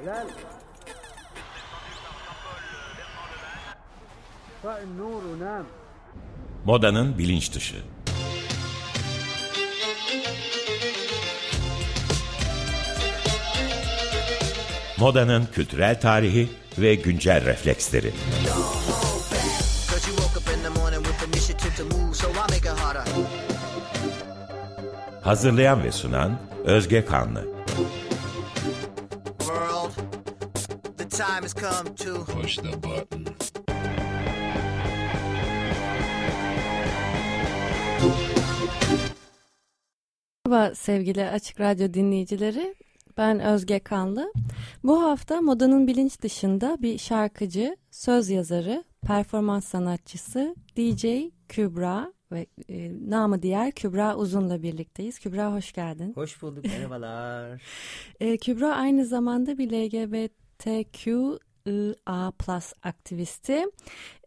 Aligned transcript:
Helal. 0.00 0.26
Modanın 6.64 7.18
bilinç 7.18 7.54
dışı. 7.54 7.76
Modanın 14.98 15.46
kültürel 15.52 16.00
tarihi 16.00 16.48
ve 16.78 16.94
güncel 16.94 17.44
refleksleri. 17.44 18.12
Hazırlayan 25.22 25.84
ve 25.84 25.92
sunan 25.92 26.38
Özge 26.64 27.04
Kanlı. 27.04 27.59
Has 31.50 31.54
come 31.54 31.94
to 31.94 32.24
Push 32.24 32.56
the 32.56 32.82
button. 32.82 33.26
Merhaba 40.46 40.74
sevgili 40.74 41.24
Açık 41.24 41.60
Radyo 41.60 41.94
dinleyicileri. 41.94 42.74
Ben 43.16 43.40
Özge 43.40 43.78
Kanlı. 43.78 44.32
Bu 44.84 45.02
hafta 45.02 45.40
modanın 45.40 45.86
bilinç 45.86 46.20
dışında 46.22 46.76
bir 46.82 46.98
şarkıcı, 46.98 47.76
söz 47.90 48.30
yazarı, 48.30 48.84
performans 49.06 49.64
sanatçısı 49.64 50.56
DJ 50.76 51.04
Kübra 51.48 52.12
ve 52.32 52.46
e, 52.68 52.90
namı 53.10 53.42
diğer 53.42 53.72
Kübra 53.72 54.16
Uzun'la 54.16 54.62
birlikteyiz. 54.62 55.18
Kübra 55.18 55.52
hoş 55.54 55.72
geldin. 55.72 56.12
Hoş 56.14 56.42
bulduk 56.42 56.64
merhabalar. 56.64 57.62
E, 58.20 58.36
Kübra 58.36 58.74
aynı 58.74 59.06
zamanda 59.06 59.58
bir 59.58 59.70
LGBTQ 59.70 60.49
A 62.06 62.30
plus 62.30 62.72
aktivisti. 62.82 63.66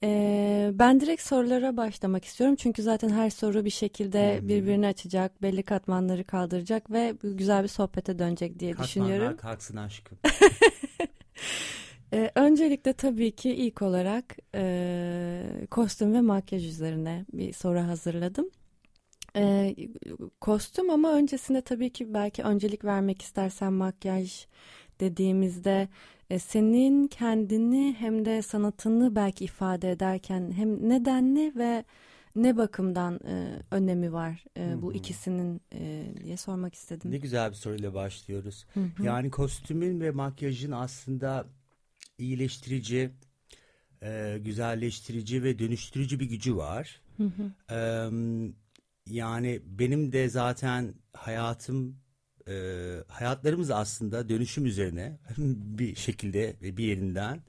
Ee, 0.03 0.71
ben 0.73 0.99
direkt 0.99 1.21
sorulara 1.21 1.77
başlamak 1.77 2.25
istiyorum. 2.25 2.55
Çünkü 2.55 2.83
zaten 2.83 3.09
her 3.09 3.29
soru 3.29 3.65
bir 3.65 3.69
şekilde 3.69 4.39
birbirini 4.41 4.87
açacak, 4.87 5.41
belli 5.41 5.63
katmanları 5.63 6.23
kaldıracak 6.23 6.91
ve 6.91 7.15
güzel 7.23 7.63
bir 7.63 7.67
sohbete 7.67 8.19
dönecek 8.19 8.59
diye 8.59 8.77
düşünüyorum. 8.77 9.27
Katmanlar 9.27 9.37
kalksın 9.37 9.77
aşkım. 9.77 10.17
Ee, 12.13 12.31
öncelikle 12.35 12.93
tabii 12.93 13.31
ki 13.31 13.49
ilk 13.49 13.81
olarak 13.81 14.37
e, 14.55 15.67
kostüm 15.71 16.13
ve 16.13 16.21
makyaj 16.21 16.65
üzerine 16.65 17.25
bir 17.33 17.53
soru 17.53 17.79
hazırladım. 17.79 18.49
Ee, 19.35 19.75
kostüm 20.41 20.89
ama 20.89 21.13
öncesinde 21.13 21.61
tabii 21.61 21.89
ki 21.89 22.13
belki 22.13 22.43
öncelik 22.43 22.85
vermek 22.85 23.21
istersen 23.21 23.73
makyaj 23.73 24.47
dediğimizde 25.03 25.87
e, 26.29 26.39
senin 26.39 27.07
kendini 27.07 27.95
hem 27.99 28.25
de 28.25 28.41
sanatını 28.41 29.15
belki 29.15 29.45
ifade 29.45 29.91
ederken 29.91 30.51
hem 30.51 30.89
nedenli 30.89 31.53
ve 31.55 31.83
ne 32.35 32.57
bakımdan 32.57 33.19
e, 33.27 33.61
önemi 33.71 34.13
var 34.13 34.43
e, 34.57 34.81
bu 34.81 34.93
ikisinin 34.93 35.61
e, 35.73 36.05
diye 36.23 36.37
sormak 36.37 36.75
istedim. 36.75 37.11
Ne 37.11 37.17
güzel 37.17 37.49
bir 37.49 37.55
soruyla 37.55 37.93
başlıyoruz. 37.93 38.65
Yani 39.03 39.31
kostümün 39.31 40.01
ve 40.01 40.11
makyajın 40.11 40.71
aslında 40.71 41.45
iyileştirici, 42.17 43.11
e, 44.03 44.39
güzelleştirici 44.45 45.43
ve 45.43 45.59
dönüştürücü 45.59 46.19
bir 46.19 46.25
gücü 46.25 46.55
var. 46.57 47.01
Eee, 47.71 48.09
yani 49.07 49.61
benim 49.65 50.11
de 50.11 50.29
zaten 50.29 50.93
hayatım, 51.13 51.95
e, 52.47 52.55
hayatlarımız 53.07 53.71
aslında 53.71 54.29
dönüşüm 54.29 54.65
üzerine 54.65 55.19
bir 55.37 55.95
şekilde 55.95 56.55
ve 56.61 56.77
bir 56.77 56.85
yerinden. 56.85 57.43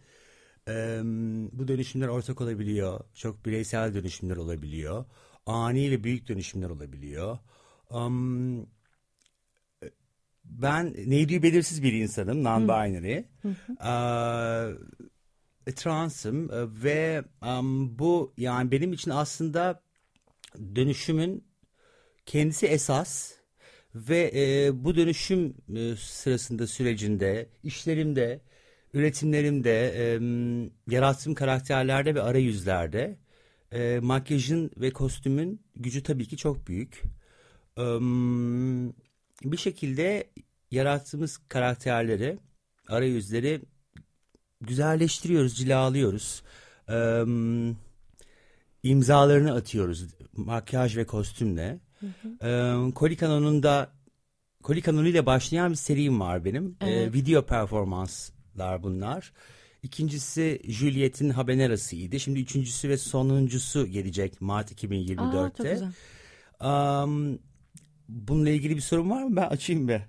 Eee, 0.68 1.00
bu 1.52 1.68
dönüşümler 1.68 2.08
ortak 2.08 2.40
olabiliyor. 2.40 3.00
Çok 3.14 3.46
bireysel 3.46 3.94
dönüşümler 3.94 4.36
olabiliyor. 4.36 5.04
Ani 5.46 5.90
ve 5.90 6.04
büyük 6.04 6.28
dönüşümler 6.28 6.70
olabiliyor. 6.70 7.38
Am, 7.90 8.66
ben 10.44 10.94
neydi 11.06 11.42
belirsiz 11.42 11.82
bir 11.82 11.92
insanım, 11.92 12.42
non-binary. 12.44 13.24
Ee, 15.66 15.72
transım 15.72 16.50
e, 16.52 16.82
ve 16.82 17.24
am, 17.40 17.98
bu 17.98 18.34
yani 18.36 18.70
benim 18.70 18.92
için 18.92 19.10
aslında 19.10 19.82
dönüşümün 20.74 21.44
kendisi 22.26 22.66
esas 22.66 23.32
ve 23.94 24.32
e, 24.34 24.84
bu 24.84 24.96
dönüşüm 24.96 25.54
e, 25.76 25.96
sırasında 25.96 26.66
sürecinde 26.66 27.48
işlerimde, 27.62 28.40
üretimlerimde, 28.94 29.92
e, 29.96 30.04
yarattığım 30.94 31.34
karakterlerde 31.34 32.14
ve 32.14 32.22
arayüzlerde 32.22 33.18
e, 33.72 34.00
makyajın 34.02 34.70
ve 34.76 34.90
kostümün 34.90 35.60
gücü 35.76 36.02
tabii 36.02 36.28
ki 36.28 36.36
çok 36.36 36.68
büyük. 36.68 37.02
Em, 37.76 38.88
bir 39.44 39.56
şekilde 39.56 40.30
yarattığımız 40.70 41.40
karakterleri, 41.48 42.38
arayüzleri 42.88 43.60
güzelleştiriyoruz, 44.60 45.56
cilalıyoruz. 45.58 46.42
Em, 46.88 47.76
imzalarını 48.82 49.54
atıyoruz 49.54 50.04
makyaj 50.36 50.96
ve 50.96 51.06
kostümle. 51.06 51.80
Em, 52.40 52.92
Koli 52.92 53.16
Kanonu'nda 53.16 53.90
Koli 54.62 54.82
Kanonu 54.82 55.08
ile 55.08 55.26
başlayan 55.26 55.70
bir 55.70 55.76
serim 55.76 56.20
var 56.20 56.44
benim. 56.44 56.76
Ee, 56.80 57.12
video 57.12 57.42
performanslar 57.46 58.82
bunlar. 58.82 59.32
İkincisi 59.82 60.60
Juliet'in 60.64 61.30
Habanera'sıydı. 61.30 62.20
Şimdi 62.20 62.40
üçüncüsü 62.40 62.88
ve 62.88 62.96
sonuncusu 62.96 63.86
gelecek 63.86 64.40
Mart 64.40 64.72
Aa, 64.72 64.74
2024'te. 64.74 65.62
çok 65.62 65.72
güzel. 65.72 65.92
Am, 66.60 67.38
bununla 68.08 68.50
ilgili 68.50 68.76
bir 68.76 68.80
sorun 68.80 69.10
var 69.10 69.22
mı? 69.22 69.36
Ben 69.36 69.46
açayım 69.46 69.88
be. 69.88 70.06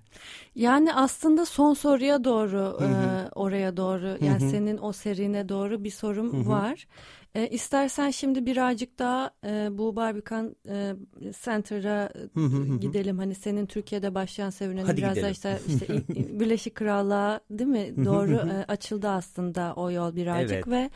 Yani 0.55 0.93
aslında 0.93 1.45
son 1.45 1.73
soruya 1.73 2.23
doğru 2.23 2.77
e, 2.81 2.87
oraya 3.35 3.77
doğru 3.77 4.17
yani 4.25 4.49
senin 4.51 4.77
o 4.77 4.91
serine 4.93 5.49
doğru 5.49 5.83
bir 5.83 5.91
sorum 5.91 6.47
var. 6.47 6.87
E, 7.35 7.47
istersen 7.47 8.09
şimdi 8.09 8.45
birazcık 8.45 8.99
daha 8.99 9.31
e, 9.45 9.67
bu 9.71 9.95
Barbican 9.95 10.55
e, 10.69 10.95
Center'a 11.43 12.09
e, 12.15 12.77
gidelim. 12.77 13.17
Hani 13.17 13.35
senin 13.35 13.65
Türkiye'de 13.65 14.15
başlayan 14.15 14.51
Hadi 14.85 14.97
biraz 14.97 15.15
da 15.15 15.19
gidelim. 15.19 15.31
işte, 15.31 15.59
işte 15.67 15.85
İ- 16.15 16.39
Birleşik 16.39 16.75
Krallığa 16.75 17.39
değil 17.49 17.69
mi 17.69 18.05
doğru 18.05 18.35
e, 18.35 18.65
açıldı 18.67 19.09
aslında 19.09 19.73
o 19.75 19.91
yol 19.91 20.15
birazcık 20.15 20.51
Evet. 20.51 20.67
ve 20.67 20.89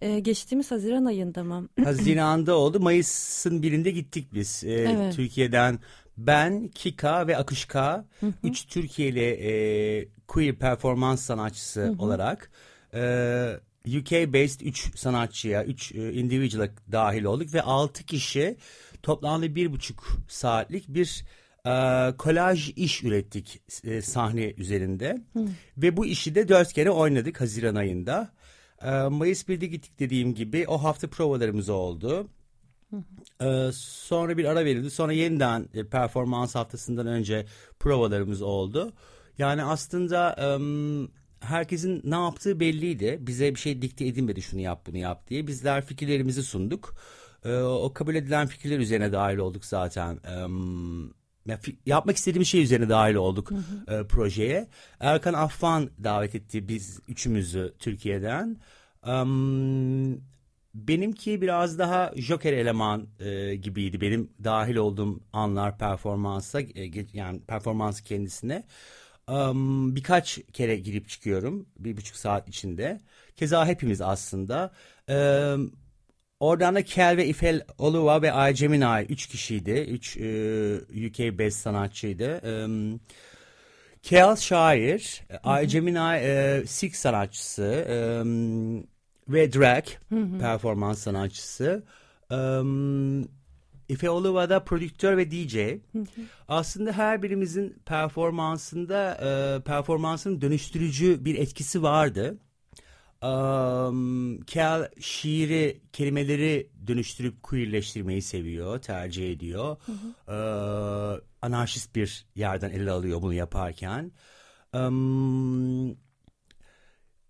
e, 0.00 0.20
geçtiğimiz 0.20 0.70
Haziran 0.70 1.04
ayında 1.04 1.44
mı? 1.44 1.68
Haziran'da 1.84 2.56
oldu. 2.56 2.80
Mayıs'ın 2.80 3.62
birinde 3.62 3.90
gittik 3.90 4.28
biz. 4.34 4.64
Ee, 4.64 4.70
Evet. 4.72 5.14
Türkiye'den 5.16 5.78
ben, 6.16 6.68
Kika 6.68 7.26
ve 7.26 7.36
Akışka 7.36 8.04
üç 8.44 8.66
Türkiye'li 8.66 9.20
e, 9.20 10.08
queer 10.28 10.54
performans 10.54 11.20
sanatçısı 11.20 11.94
olarak 11.98 12.50
e, 12.94 13.00
UK-based 13.86 14.64
üç 14.64 14.98
sanatçıya, 14.98 15.64
üç 15.64 15.92
e, 15.92 16.12
individual'a 16.12 16.68
dahil 16.92 17.24
olduk 17.24 17.54
ve 17.54 17.62
altı 17.62 18.04
kişi 18.04 18.56
toplamda 19.02 19.54
bir 19.54 19.72
buçuk 19.72 20.06
saatlik 20.28 20.88
bir 20.88 21.24
e, 21.66 21.72
kolaj 22.16 22.72
iş 22.76 23.04
ürettik 23.04 23.62
e, 23.84 24.02
sahne 24.02 24.54
üzerinde. 24.56 25.22
Ve 25.76 25.96
bu 25.96 26.06
işi 26.06 26.34
de 26.34 26.48
dört 26.48 26.72
kere 26.72 26.90
oynadık 26.90 27.40
Haziran 27.40 27.74
ayında. 27.74 28.32
E, 28.82 28.90
Mayıs 28.90 29.44
1'de 29.44 29.66
gittik 29.66 29.98
dediğim 29.98 30.34
gibi 30.34 30.64
o 30.68 30.82
hafta 30.82 31.08
provalarımız 31.08 31.68
oldu. 31.68 32.28
Ee, 33.42 33.70
sonra 33.74 34.36
bir 34.38 34.44
ara 34.44 34.64
verildi. 34.64 34.90
Sonra 34.90 35.12
yeniden 35.12 35.68
e, 35.74 35.84
performans 35.84 36.54
haftasından 36.54 37.06
önce 37.06 37.46
provalarımız 37.80 38.42
oldu. 38.42 38.92
Yani 39.38 39.64
aslında 39.64 40.32
em, 40.32 41.08
herkesin 41.42 42.00
ne 42.04 42.14
yaptığı 42.14 42.60
belliydi. 42.60 43.18
Bize 43.20 43.54
bir 43.54 43.60
şey 43.60 43.82
dikte 43.82 44.06
edilmedi 44.06 44.42
şunu 44.42 44.60
yap 44.60 44.86
bunu 44.86 44.96
yap 44.96 45.28
diye. 45.28 45.46
Bizler 45.46 45.84
fikirlerimizi 45.86 46.42
sunduk. 46.42 46.94
Ee, 47.44 47.56
o 47.56 47.92
kabul 47.92 48.14
edilen 48.14 48.46
fikirler 48.46 48.78
üzerine 48.78 49.12
dahil 49.12 49.36
olduk 49.38 49.64
zaten. 49.64 50.18
Fi- 51.48 51.76
yapmak 51.86 52.16
istediğim 52.16 52.44
şey 52.44 52.62
üzerine 52.62 52.88
dahil 52.88 53.14
olduk 53.14 53.50
e, 53.88 54.06
projeye. 54.06 54.68
Erkan 55.00 55.34
Affan 55.34 55.90
davet 56.04 56.34
etti 56.34 56.68
biz 56.68 57.00
üçümüzü 57.08 57.74
Türkiye'den. 57.78 58.60
Em, 59.06 60.20
benimki 60.74 61.42
biraz 61.42 61.78
daha 61.78 62.12
Joker 62.16 62.52
eleman 62.52 63.08
e, 63.20 63.54
gibiydi. 63.54 64.00
Benim 64.00 64.30
dahil 64.44 64.76
olduğum 64.76 65.20
anlar 65.32 65.78
performansa 65.78 66.60
e, 66.60 66.90
yani 67.12 67.40
performans 67.40 68.00
kendisine. 68.00 68.64
Em, 69.28 69.96
birkaç 69.96 70.38
kere 70.52 70.76
girip 70.76 71.08
çıkıyorum 71.08 71.66
bir 71.78 71.96
buçuk 71.96 72.16
saat 72.16 72.48
içinde. 72.48 73.00
Keza 73.36 73.66
hepimiz 73.66 74.00
aslında. 74.00 74.72
Em, 75.08 75.70
Oradan 76.40 76.74
da 76.74 76.84
Kel 76.84 77.16
ve 77.16 77.26
Ifel 77.26 77.62
Oluva 77.78 78.22
ve 78.22 78.32
Ay 78.32 78.54
Gemini 78.54 79.06
üç 79.08 79.26
kişiydi. 79.26 79.70
Üç 79.70 80.16
e, 80.16 80.76
UK 81.08 81.38
based 81.38 81.50
sanatçıydı. 81.50 82.36
Em, 82.36 83.00
Kel 84.02 84.36
şair, 84.36 85.22
Ay 85.44 85.66
Gemini 85.66 86.16
e, 86.22 86.62
Sik 86.66 86.96
sanatçısı 86.96 87.62
e, 87.88 87.96
ve 89.28 89.52
drag 89.52 89.84
performans 90.40 90.98
sanatçısı. 90.98 91.84
E, 92.30 92.36
Efe 93.88 94.10
Oluva 94.10 94.50
da 94.50 94.64
prodüktör 94.64 95.16
ve 95.16 95.30
DJ. 95.30 95.56
Aslında 96.48 96.92
her 96.92 97.22
birimizin 97.22 97.76
performansında 97.86 99.14
e, 99.14 99.62
performansın 99.62 100.40
dönüştürücü 100.40 101.24
bir 101.24 101.38
etkisi 101.38 101.82
vardı. 101.82 102.38
Um, 103.22 104.40
Kel 104.40 104.88
şiiri, 105.00 105.80
kelimeleri 105.92 106.70
dönüştürüp 106.86 107.42
queerleştirmeyi 107.42 108.22
seviyor, 108.22 108.78
tercih 108.78 109.32
ediyor. 109.32 109.76
Ee, 110.28 110.32
anarşist 111.42 111.94
bir 111.96 112.26
yerden 112.34 112.70
ele 112.70 112.90
alıyor 112.90 113.22
bunu 113.22 113.34
yaparken. 113.34 114.12
Um, 114.74 115.96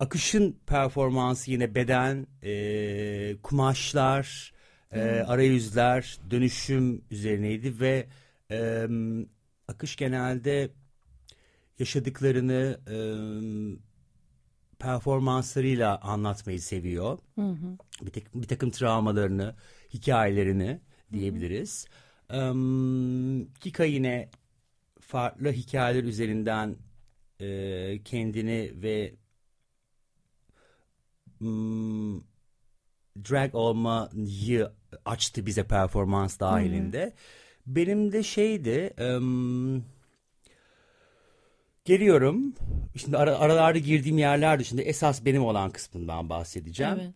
Akış'ın 0.01 0.61
performansı 0.67 1.51
yine 1.51 1.75
beden, 1.75 2.27
e, 2.43 3.37
kumaşlar, 3.43 4.52
e, 4.93 5.01
arayüzler, 5.01 6.19
dönüşüm 6.31 7.05
üzerineydi 7.11 7.81
ve 7.81 8.07
e, 8.51 8.87
Akış 9.69 9.97
genelde 9.97 10.71
yaşadıklarını 11.79 12.81
e, 12.89 12.97
performanslarıyla 14.79 15.99
anlatmayı 15.99 16.61
seviyor. 16.61 17.19
Bir, 18.03 18.11
tek, 18.11 18.35
bir 18.35 18.49
takım 18.49 18.71
travmalarını, 18.71 19.55
hikayelerini 19.95 20.81
diyebiliriz. 21.13 21.87
Um, 22.35 23.53
Kika 23.55 23.85
yine 23.85 24.31
farklı 25.01 25.53
hikayeler 25.53 26.05
üzerinden 26.05 26.77
e, 27.41 28.03
kendini 28.05 28.73
ve 28.83 29.15
drag 33.17 33.55
olmayı 33.55 34.71
açtı 35.05 35.47
bize 35.47 35.65
performans 35.65 36.41
dahilinde. 36.41 37.13
Benim 37.67 38.13
de 38.13 38.23
şeydi 38.23 38.95
em, 38.99 39.85
geliyorum 41.85 42.55
şimdi 42.97 43.17
ara, 43.17 43.39
aralarda 43.39 43.79
girdiğim 43.79 44.19
yerler 44.19 44.59
dışında 44.59 44.83
esas 44.83 45.25
benim 45.25 45.45
olan 45.45 45.71
kısmından 45.71 46.29
bahsedeceğim. 46.29 46.99
Evet. 47.01 47.15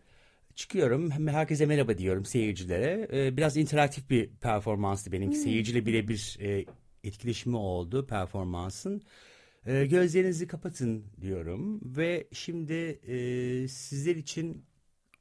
Çıkıyorum 0.55 1.11
hem 1.11 1.27
herkese 1.27 1.65
merhaba 1.65 1.97
diyorum 1.97 2.25
seyircilere. 2.25 3.07
Ee, 3.13 3.37
biraz 3.37 3.57
interaktif 3.57 4.09
bir 4.09 4.29
performanstı 4.29 5.11
benimki. 5.11 5.37
Seyirciyle 5.37 5.85
birebir 5.85 6.37
e, 6.39 6.65
etkileşimi 7.03 7.57
oldu 7.57 8.07
performansın. 8.07 9.01
Ee, 9.65 9.85
gözlerinizi 9.85 10.47
kapatın 10.47 11.05
diyorum 11.21 11.81
ve 11.97 12.27
şimdi 12.33 12.73
e, 13.07 13.67
sizler 13.67 14.15
için 14.15 14.65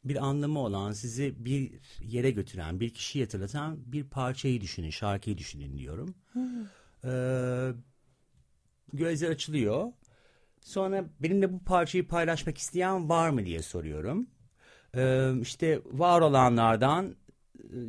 bir 0.08 0.25
anlamı 0.26 0.58
olan, 0.58 0.93
sizi 0.93 1.35
bir 1.44 1.73
yere 2.00 2.31
götüren, 2.31 2.81
bir 2.81 2.91
kişiyi 2.91 3.25
hatırlatan 3.25 3.79
bir 3.87 4.05
parçayı 4.05 4.61
düşünün, 4.61 4.91
şarkıyı 4.91 5.38
düşünün 5.38 5.79
diyorum. 5.79 6.14
Ee, 7.05 7.70
gözler 8.93 9.31
açılıyor. 9.31 9.93
Sonra 10.61 11.05
benimle 11.20 11.53
bu 11.53 11.64
parçayı 11.64 12.08
paylaşmak 12.08 12.58
isteyen 12.58 13.08
var 13.08 13.31
mı 13.31 13.47
diye 13.47 13.62
soruyorum. 13.62 14.26
Ee, 14.97 15.32
işte 15.41 15.81
var 15.85 16.20
olanlardan 16.20 17.17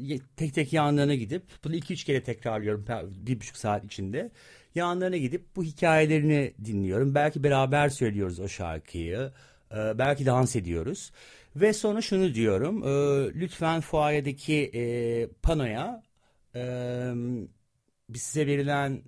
e, 0.09 0.19
tek 0.35 0.53
tek 0.53 0.73
yanlarına 0.73 1.15
gidip 1.15 1.43
bunu 1.63 1.75
iki 1.75 1.93
üç 1.93 2.03
kere 2.03 2.23
tekrarlıyorum 2.23 2.85
bir 3.27 3.39
buçuk 3.39 3.57
saat 3.57 3.85
içinde. 3.85 4.31
Yanlarına 4.75 5.17
gidip 5.17 5.55
bu 5.55 5.63
hikayelerini 5.63 6.53
dinliyorum. 6.65 7.15
Belki 7.15 7.43
beraber 7.43 7.89
söylüyoruz 7.89 8.39
o 8.39 8.47
şarkıyı. 8.47 9.31
Ee, 9.71 9.97
belki 9.97 10.25
dans 10.25 10.55
ediyoruz. 10.55 11.11
Ve 11.55 11.73
sonra 11.73 12.01
şunu 12.01 12.33
diyorum. 12.33 12.83
e, 12.83 12.89
lütfen 13.39 13.81
fuayedeki 13.81 14.71
e, 14.73 15.27
panoya 15.41 16.03
e, 16.55 16.61
size 18.15 18.47
verilen 18.47 19.01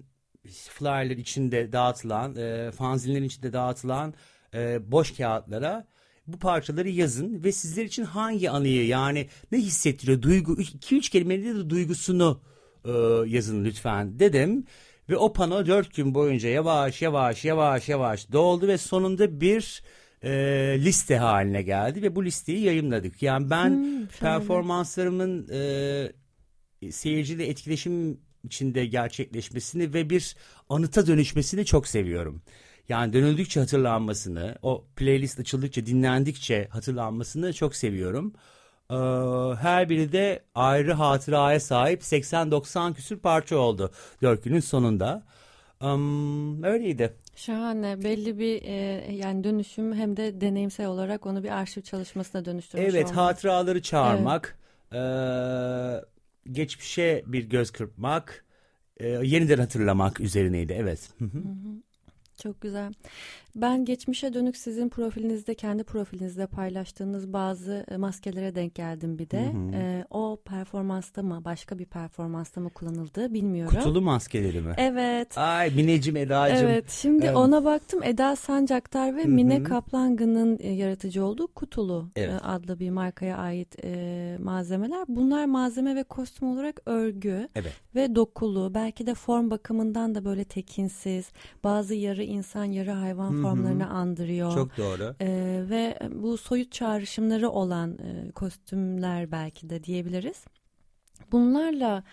flyerler 0.47 1.17
içinde 1.17 1.71
dağıtılan, 1.71 2.35
e, 2.35 2.71
fanzinlerin 2.71 3.23
içinde 3.23 3.53
dağıtılan 3.53 4.13
e, 4.53 4.91
boş 4.91 5.17
kağıtlara 5.17 5.87
bu 6.27 6.39
parçaları 6.39 6.89
yazın 6.89 7.43
ve 7.43 7.51
sizler 7.51 7.85
için 7.85 8.03
hangi 8.03 8.49
anıyı 8.49 8.87
yani 8.87 9.27
ne 9.51 9.57
hissettiriyor 9.57 10.21
duygu 10.21 10.53
2-3 10.53 11.09
kelimeyle 11.11 11.55
de 11.55 11.69
duygusunu 11.69 12.41
e, 12.85 12.91
yazın 13.27 13.65
lütfen 13.65 14.19
dedim. 14.19 14.65
Ve 15.09 15.17
o 15.17 15.33
pano 15.33 15.65
dört 15.65 15.95
gün 15.95 16.15
boyunca 16.15 16.49
yavaş 16.49 17.01
yavaş 17.01 17.45
yavaş 17.45 17.89
yavaş 17.89 18.31
doldu 18.31 18.67
ve 18.67 18.77
sonunda 18.77 19.41
bir 19.41 19.83
e, 20.23 20.31
liste 20.79 21.17
haline 21.17 21.61
geldi 21.61 22.01
ve 22.01 22.15
bu 22.15 22.25
listeyi 22.25 22.59
yayınladık. 22.59 23.21
Yani 23.21 23.49
ben 23.49 24.03
performanslarımın 24.19 25.47
e, 25.51 26.91
seyirciyle 26.91 27.47
etkileşim 27.47 28.19
içinde 28.43 28.85
gerçekleşmesini 28.85 29.93
ve 29.93 30.09
bir 30.09 30.35
anıta 30.69 31.07
dönüşmesini 31.07 31.65
çok 31.65 31.87
seviyorum. 31.87 32.41
Yani 32.89 33.13
dönüldükçe 33.13 33.59
hatırlanmasını, 33.59 34.55
o 34.61 34.85
playlist 34.95 35.39
açıldıkça, 35.39 35.85
dinlendikçe 35.85 36.67
hatırlanmasını 36.71 37.53
çok 37.53 37.75
seviyorum. 37.75 38.33
Ee, 38.91 38.95
her 39.61 39.89
biri 39.89 40.11
de 40.11 40.43
ayrı 40.55 40.93
hatıraya 40.93 41.59
sahip 41.59 42.01
80-90 42.01 42.93
küsür 42.93 43.19
parça 43.19 43.57
oldu 43.57 43.91
dört 44.21 44.43
günün 44.43 44.59
sonunda. 44.59 45.23
Um, 45.81 46.63
öyleydi. 46.63 47.13
Şahane. 47.39 48.03
Belli 48.03 48.39
bir 48.39 48.61
e, 48.63 48.71
yani 49.15 49.43
dönüşüm 49.43 49.93
hem 49.93 50.17
de 50.17 50.41
deneyimsel 50.41 50.87
olarak 50.87 51.25
onu 51.25 51.43
bir 51.43 51.49
arşiv 51.49 51.81
çalışmasına 51.81 52.45
dönüştürmüş 52.45 52.89
Evet, 52.93 53.05
olmak. 53.05 53.15
hatıraları 53.17 53.81
çağırmak, 53.81 54.57
eee, 54.93 56.05
geçmişe 56.51 57.23
bir 57.27 57.49
göz 57.49 57.71
kırpmak, 57.71 58.45
eee, 58.99 59.19
yeniden 59.23 59.57
hatırlamak 59.59 60.19
üzerineydi. 60.19 60.73
Evet. 60.73 61.09
Hı 61.19 61.25
hı. 61.25 61.43
Çok 62.43 62.61
güzel. 62.61 62.93
Ben 63.55 63.85
geçmişe 63.85 64.33
dönük 64.33 64.57
sizin 64.57 64.89
profilinizde, 64.89 65.55
kendi 65.55 65.83
profilinizde 65.83 66.47
paylaştığınız 66.47 67.33
bazı 67.33 67.85
e, 67.91 67.97
maskelere 67.97 68.55
denk 68.55 68.75
geldim 68.75 69.19
bir 69.19 69.29
de. 69.29 69.53
E, 69.73 70.05
o 70.09 70.39
performansta 70.45 71.23
mı, 71.23 71.41
başka 71.45 71.79
bir 71.79 71.85
performansta 71.85 72.61
mı 72.61 72.69
kullanıldı 72.69 73.33
bilmiyorum. 73.33 73.77
Kutulu 73.77 74.01
maskeleri 74.01 74.61
mi? 74.61 74.73
Evet. 74.77 75.37
Ay 75.37 75.69
Mineciğim, 75.75 76.17
Eda'cığım. 76.17 76.67
Evet, 76.67 76.89
şimdi 76.89 77.25
Evet. 77.25 77.35
ona 77.35 77.65
baktım. 77.65 78.03
Eda 78.03 78.35
Sancaktar 78.35 79.17
ve 79.17 79.23
Mine 79.25 79.63
Kaplangı'nın 79.63 80.57
e, 80.61 80.69
yaratıcı 80.69 81.25
olduğu 81.25 81.47
Kutulu 81.47 82.09
e, 82.15 82.21
Evet. 82.21 82.41
adlı 82.43 82.79
bir 82.79 82.89
markaya 82.89 83.37
ait 83.37 83.75
e, 83.85 84.37
malzemeler. 84.39 85.05
Bunlar 85.07 85.45
malzeme 85.45 85.95
ve 85.95 86.03
kostüm 86.03 86.49
olarak 86.51 86.81
örgü 86.85 87.47
Evet. 87.55 87.73
ve 87.95 88.15
dokulu, 88.15 88.71
belki 88.73 89.07
de 89.07 89.13
form 89.13 89.49
bakımından 89.49 90.15
da 90.15 90.25
böyle 90.25 90.43
tekinsiz, 90.43 91.29
bazı 91.63 91.95
yarı 91.95 92.28
insan, 92.29 92.65
yarı 92.65 92.91
hayvan 92.91 93.41
formlarını 93.41 93.89
andırıyor. 93.89 94.53
Çok 94.53 94.77
doğru. 94.77 95.15
Ee, 95.21 95.63
ve 95.69 95.99
bu 96.11 96.37
soyut 96.37 96.71
çağrışımları 96.71 97.49
olan 97.49 97.97
e, 97.97 98.31
kostümler 98.31 99.31
belki 99.31 99.69
de 99.69 99.83
diyebiliriz. 99.83 100.45
Bunlarla 101.31 102.03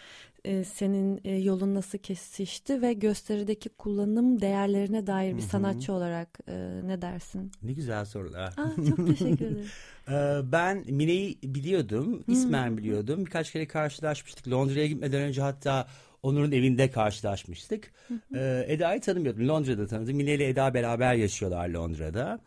e, 0.45 0.65
senin 0.65 1.21
e, 1.25 1.37
yolun 1.37 1.75
nasıl 1.75 1.99
kesişti 1.99 2.83
ve 2.83 2.93
gösterideki 2.93 3.69
kullanım 3.69 4.41
değerlerine 4.41 5.07
dair 5.07 5.37
bir 5.37 5.43
sanatçı 5.43 5.93
olarak 5.93 6.39
e, 6.49 6.81
ne 6.85 7.03
dersin? 7.03 7.53
Ne 7.63 7.73
güzel 7.73 8.05
sorular. 8.05 8.55
Aa, 8.57 8.87
çok 8.89 9.07
teşekkür 9.07 9.47
ederim. 9.47 9.67
Ee, 10.09 10.53
ben 10.53 10.85
Mine'yi 10.89 11.39
biliyordum, 11.43 12.25
ismen 12.29 12.77
biliyordum. 12.77 13.27
Birkaç 13.27 13.53
kere 13.53 13.67
karşılaşmıştık. 13.67 14.49
Londra'ya 14.49 14.87
gitmeden 14.87 15.23
önce 15.23 15.43
hatta 15.43 15.87
Onur'un 16.27 16.53
evinde 16.53 16.91
karşılaşmıştık. 16.91 17.93
Ee, 18.35 18.65
Eda'yı 18.69 19.01
tanımıyordum. 19.01 19.49
Londra'da 19.49 19.87
tanıdım. 19.87 20.17
Mine 20.17 20.35
ile 20.35 20.49
Eda 20.49 20.75
beraber 20.75 21.15
yaşıyorlar 21.15 21.69
Londra'da. 21.69 22.41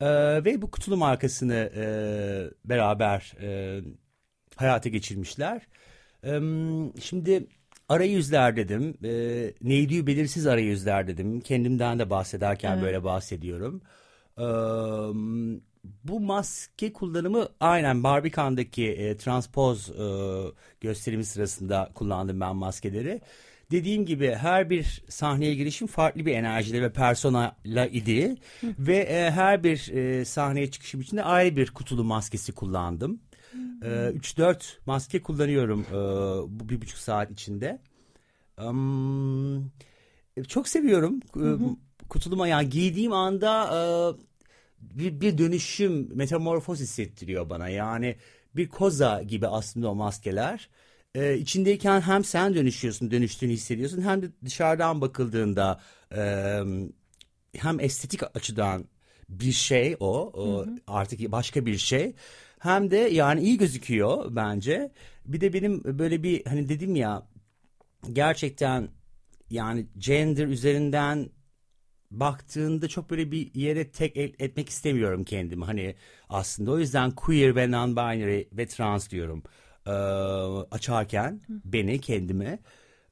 Ee, 0.00 0.06
ve 0.44 0.62
bu 0.62 0.70
kutulu 0.70 0.96
markasını 0.96 1.70
e, 1.76 1.84
beraber 2.64 3.32
e, 3.42 3.80
hayata 4.56 4.88
geçirmişler. 4.88 5.62
Ee, 6.24 6.40
şimdi 7.00 7.46
arayüzler 7.88 8.56
dedim. 8.56 8.94
E, 9.04 9.12
neydi 9.62 10.06
belirsiz 10.06 10.46
arayüzler 10.46 11.06
dedim. 11.06 11.40
Kendimden 11.40 11.98
de 11.98 12.10
bahsederken 12.10 12.72
Evet. 12.72 12.82
böyle 12.82 13.04
bahsediyorum. 13.04 13.82
Ee, 14.38 14.42
bu 15.84 16.20
maske 16.20 16.92
kullanımı 16.92 17.48
aynen 17.60 18.04
Barbican'daki 18.04 18.86
e, 18.88 19.16
transpoz 19.16 19.90
e, 19.90 20.04
gösterimi 20.80 21.24
sırasında 21.24 21.90
kullandım 21.94 22.40
ben 22.40 22.56
maskeleri. 22.56 23.20
Dediğim 23.70 24.06
gibi 24.06 24.30
her 24.30 24.70
bir 24.70 25.04
sahneye 25.08 25.54
girişim 25.54 25.86
farklı 25.86 26.26
bir 26.26 26.34
enerjide 26.34 26.82
ve 26.82 26.92
personayla 26.92 27.86
idi. 27.86 28.36
ve 28.62 28.96
e, 28.96 29.30
her 29.30 29.64
bir 29.64 29.92
e, 29.92 30.24
sahneye 30.24 30.70
çıkışım 30.70 31.00
için 31.00 31.16
de 31.16 31.22
ayrı 31.24 31.56
bir 31.56 31.70
kutulu 31.70 32.04
maskesi 32.04 32.52
kullandım. 32.52 33.20
E, 33.82 33.86
3-4 33.86 34.56
maske 34.86 35.22
kullanıyorum 35.22 35.86
e, 35.90 35.94
bu 36.60 36.68
bir 36.68 36.80
buçuk 36.80 36.98
saat 36.98 37.30
içinde. 37.30 37.78
Um, 38.58 39.72
çok 40.48 40.68
seviyorum. 40.68 41.20
E, 41.36 41.46
kutuluma 42.08 42.48
yani 42.48 42.68
giydiğim 42.70 43.12
anda 43.12 43.64
e, 43.64 43.80
bir, 44.82 45.20
bir 45.20 45.38
dönüşüm 45.38 46.16
metamorfoz 46.16 46.80
hissettiriyor 46.80 47.50
bana. 47.50 47.68
Yani 47.68 48.16
bir 48.56 48.68
koza 48.68 49.22
gibi 49.22 49.48
aslında 49.48 49.90
o 49.90 49.94
maskeler. 49.94 50.68
Ee, 51.14 51.38
içindeyken 51.38 52.00
hem 52.00 52.24
sen 52.24 52.54
dönüşüyorsun, 52.54 53.10
dönüştüğünü 53.10 53.52
hissediyorsun 53.52 54.02
hem 54.02 54.22
de 54.22 54.26
dışarıdan 54.44 55.00
bakıldığında 55.00 55.80
e, 56.16 56.22
hem 57.56 57.80
estetik 57.80 58.36
açıdan 58.36 58.84
bir 59.28 59.52
şey 59.52 59.96
o, 60.00 60.32
o 60.34 60.66
artık 60.86 61.32
başka 61.32 61.66
bir 61.66 61.78
şey. 61.78 62.14
Hem 62.58 62.90
de 62.90 62.96
yani 62.96 63.40
iyi 63.40 63.58
gözüküyor 63.58 64.36
bence. 64.36 64.92
Bir 65.26 65.40
de 65.40 65.52
benim 65.52 65.84
böyle 65.84 66.22
bir 66.22 66.46
hani 66.46 66.68
dedim 66.68 66.96
ya 66.96 67.26
gerçekten 68.12 68.88
yani 69.50 69.86
gender 69.98 70.46
üzerinden 70.46 71.30
baktığında 72.20 72.88
çok 72.88 73.10
böyle 73.10 73.30
bir 73.30 73.54
yere 73.54 73.90
tek 73.90 74.16
el- 74.16 74.34
etmek 74.38 74.68
istemiyorum 74.68 75.24
kendimi. 75.24 75.64
Hani 75.64 75.94
aslında 76.28 76.70
o 76.70 76.78
yüzden 76.78 77.10
queer 77.10 77.56
ve 77.56 77.64
non-binary 77.64 78.46
ve 78.52 78.66
trans 78.66 79.10
diyorum 79.10 79.42
ee, 79.86 79.90
açarken 80.70 81.40
beni 81.48 82.00
kendimi. 82.00 82.58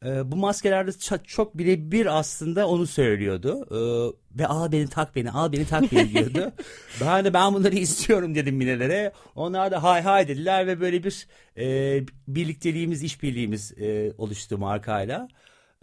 Ee, 0.04 0.32
bu 0.32 0.36
maskelerde 0.36 0.90
ça- 0.90 1.24
çok 1.24 1.58
birebir 1.58 2.18
aslında 2.18 2.68
onu 2.68 2.86
söylüyordu. 2.86 3.66
Ee, 3.70 4.38
ve 4.38 4.46
al 4.46 4.72
beni 4.72 4.88
tak 4.88 5.16
beni 5.16 5.30
al 5.30 5.52
beni 5.52 5.66
tak 5.66 5.92
beni 5.92 6.12
diyordu. 6.12 6.52
ben 7.00 7.24
de 7.24 7.34
ben 7.34 7.54
bunları 7.54 7.74
istiyorum 7.76 8.34
dedim 8.34 8.56
minelere. 8.56 9.12
Onlar 9.34 9.70
da 9.70 9.82
hay 9.82 10.02
hay 10.02 10.28
dediler 10.28 10.66
ve 10.66 10.80
böyle 10.80 11.04
bir 11.04 11.26
e, 11.58 12.04
birlikteliğimiz 12.28 13.02
işbirliğimiz 13.02 13.72
e, 13.78 14.12
oluştu 14.18 14.58
markayla 14.58 15.28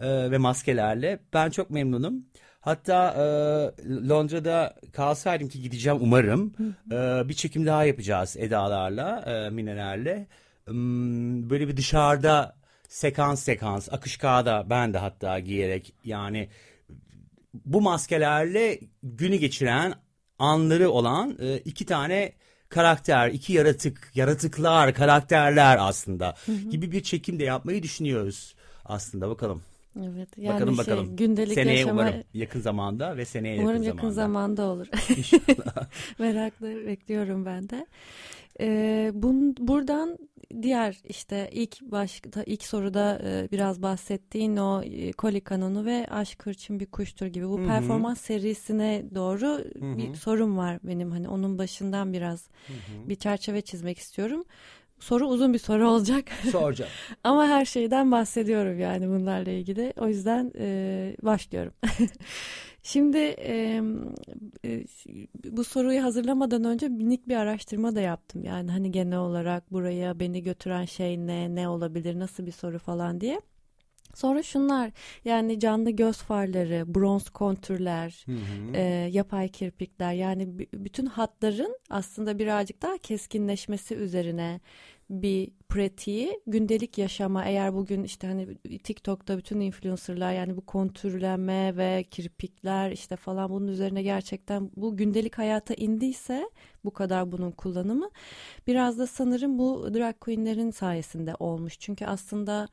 e, 0.00 0.30
ve 0.30 0.38
maskelerle. 0.38 1.20
Ben 1.32 1.50
çok 1.50 1.70
memnunum. 1.70 2.26
Hatta 2.68 3.14
e, 3.14 3.22
Londra'da 4.08 4.74
kalsaydım 4.92 5.48
ki 5.48 5.62
gideceğim 5.62 5.98
umarım. 6.00 6.54
E, 6.92 7.28
bir 7.28 7.34
çekim 7.34 7.66
daha 7.66 7.84
yapacağız 7.84 8.36
Eda'larla, 8.38 9.20
e, 9.20 9.50
Minelerle. 9.50 10.26
Hmm, 10.64 11.50
böyle 11.50 11.68
bir 11.68 11.76
dışarıda 11.76 12.56
sekans 12.88 13.42
sekans, 13.42 13.92
akışkada 13.92 14.66
ben 14.70 14.94
de 14.94 14.98
hatta 14.98 15.38
giyerek 15.38 15.94
yani 16.04 16.48
bu 17.54 17.80
maskelerle 17.80 18.80
günü 19.02 19.36
geçiren 19.36 19.94
anları 20.38 20.90
olan 20.90 21.38
e, 21.40 21.58
iki 21.58 21.86
tane 21.86 22.32
karakter, 22.68 23.28
iki 23.28 23.52
yaratık, 23.52 24.10
yaratıklar, 24.14 24.94
karakterler 24.94 25.76
aslında 25.80 26.34
gibi 26.70 26.92
bir 26.92 27.02
çekim 27.02 27.38
de 27.38 27.44
yapmayı 27.44 27.82
düşünüyoruz 27.82 28.54
aslında 28.84 29.28
bakalım. 29.28 29.62
Evet. 29.96 30.28
Yani 30.38 30.54
bakalım 30.54 30.74
şey, 30.74 30.84
bakalım. 30.84 31.16
Gündelik 31.16 31.54
seneye 31.54 31.78
yaşama, 31.78 32.00
umarım 32.02 32.22
yakın 32.34 32.60
zamanda 32.60 33.16
ve 33.16 33.24
seneye 33.24 33.60
umarım 33.60 33.82
yakın, 33.82 33.96
yakın 33.96 34.10
zamanda. 34.10 34.62
zamanda 34.62 34.74
olur. 34.74 34.86
Merakla 36.18 36.66
bekliyorum 36.86 37.46
ben 37.46 37.68
de. 37.68 37.86
Ee, 38.60 39.10
bun, 39.14 39.56
buradan 39.58 40.18
diğer 40.62 40.98
işte 41.08 41.48
ilk 41.52 41.80
baş 41.82 42.22
ilk 42.46 42.62
soruda 42.62 43.22
e, 43.24 43.48
biraz 43.52 43.82
bahsettiğin 43.82 44.56
o 44.56 44.82
e, 44.82 45.12
koli 45.12 45.40
kanonu 45.40 45.84
ve 45.84 46.06
aşk 46.10 46.46
hırçın 46.46 46.80
bir 46.80 46.86
kuştur 46.86 47.26
gibi 47.26 47.48
bu 47.48 47.58
Hı 47.58 47.62
hı. 47.62 47.66
performans 47.66 48.20
serisine 48.20 49.04
doğru 49.14 49.46
Hı 49.46 49.98
bir 49.98 50.08
hı. 50.08 50.16
sorum 50.16 50.56
var 50.56 50.78
benim 50.82 51.10
hani 51.10 51.28
onun 51.28 51.58
başından 51.58 52.12
biraz 52.12 52.48
bir 53.08 53.14
çerçeve 53.14 53.60
çizmek 53.60 53.98
istiyorum. 53.98 54.44
Soru 55.00 55.26
uzun 55.26 55.54
bir 55.54 55.58
soru 55.58 55.88
olacak. 55.88 56.24
Soracağım. 56.52 56.90
Ama 57.24 57.48
her 57.48 57.64
şeyden 57.64 58.12
bahsediyorum 58.12 58.78
yani 58.80 59.08
bunlarla 59.08 59.50
ilgili. 59.50 59.92
O 59.96 60.08
yüzden 60.08 60.52
e, 60.58 61.16
başlıyorum. 61.22 61.72
Şimdi 62.82 63.18
e, 63.18 63.82
e, 64.64 64.84
bu 65.44 65.64
soruyu 65.64 66.02
hazırlamadan 66.02 66.64
önce 66.64 66.88
minik 66.88 67.28
bir 67.28 67.36
araştırma 67.36 67.94
da 67.94 68.00
yaptım. 68.00 68.44
Yani 68.44 68.70
hani 68.70 68.92
genel 68.92 69.18
olarak 69.18 69.72
buraya 69.72 70.20
beni 70.20 70.42
götüren 70.42 70.84
şey 70.84 71.18
ne, 71.18 71.54
ne 71.54 71.68
olabilir, 71.68 72.18
nasıl 72.18 72.46
bir 72.46 72.52
soru 72.52 72.78
falan 72.78 73.20
diye. 73.20 73.40
Sonra 74.14 74.42
şunlar 74.42 74.90
yani 75.24 75.60
canlı 75.60 75.90
göz 75.90 76.16
farları, 76.16 76.94
bronz 76.94 77.30
kontürler, 77.30 78.24
e, 78.74 78.80
yapay 79.12 79.48
kirpikler 79.48 80.12
yani 80.12 80.58
b- 80.58 80.66
bütün 80.72 81.06
hatların 81.06 81.78
aslında 81.90 82.38
birazcık 82.38 82.82
daha 82.82 82.98
keskinleşmesi 82.98 83.94
üzerine 83.94 84.60
bir 85.10 85.50
pratiği 85.68 86.40
gündelik 86.46 86.98
yaşama 86.98 87.44
eğer 87.44 87.74
bugün 87.74 88.02
işte 88.04 88.26
hani 88.26 88.54
TikTok'ta 88.78 89.38
bütün 89.38 89.60
influencerlar 89.60 90.32
yani 90.32 90.56
bu 90.56 90.66
kontürleme 90.66 91.76
ve 91.76 92.04
kirpikler 92.10 92.90
işte 92.90 93.16
falan 93.16 93.50
bunun 93.50 93.66
üzerine 93.68 94.02
gerçekten 94.02 94.70
bu 94.76 94.96
gündelik 94.96 95.38
hayata 95.38 95.74
indiyse 95.74 96.50
bu 96.84 96.90
kadar 96.90 97.32
bunun 97.32 97.50
kullanımı 97.50 98.10
biraz 98.66 98.98
da 98.98 99.06
sanırım 99.06 99.58
bu 99.58 99.94
drag 99.94 100.20
queenlerin 100.20 100.70
sayesinde 100.70 101.34
olmuş. 101.38 101.78
Çünkü 101.78 102.06
aslında 102.06 102.68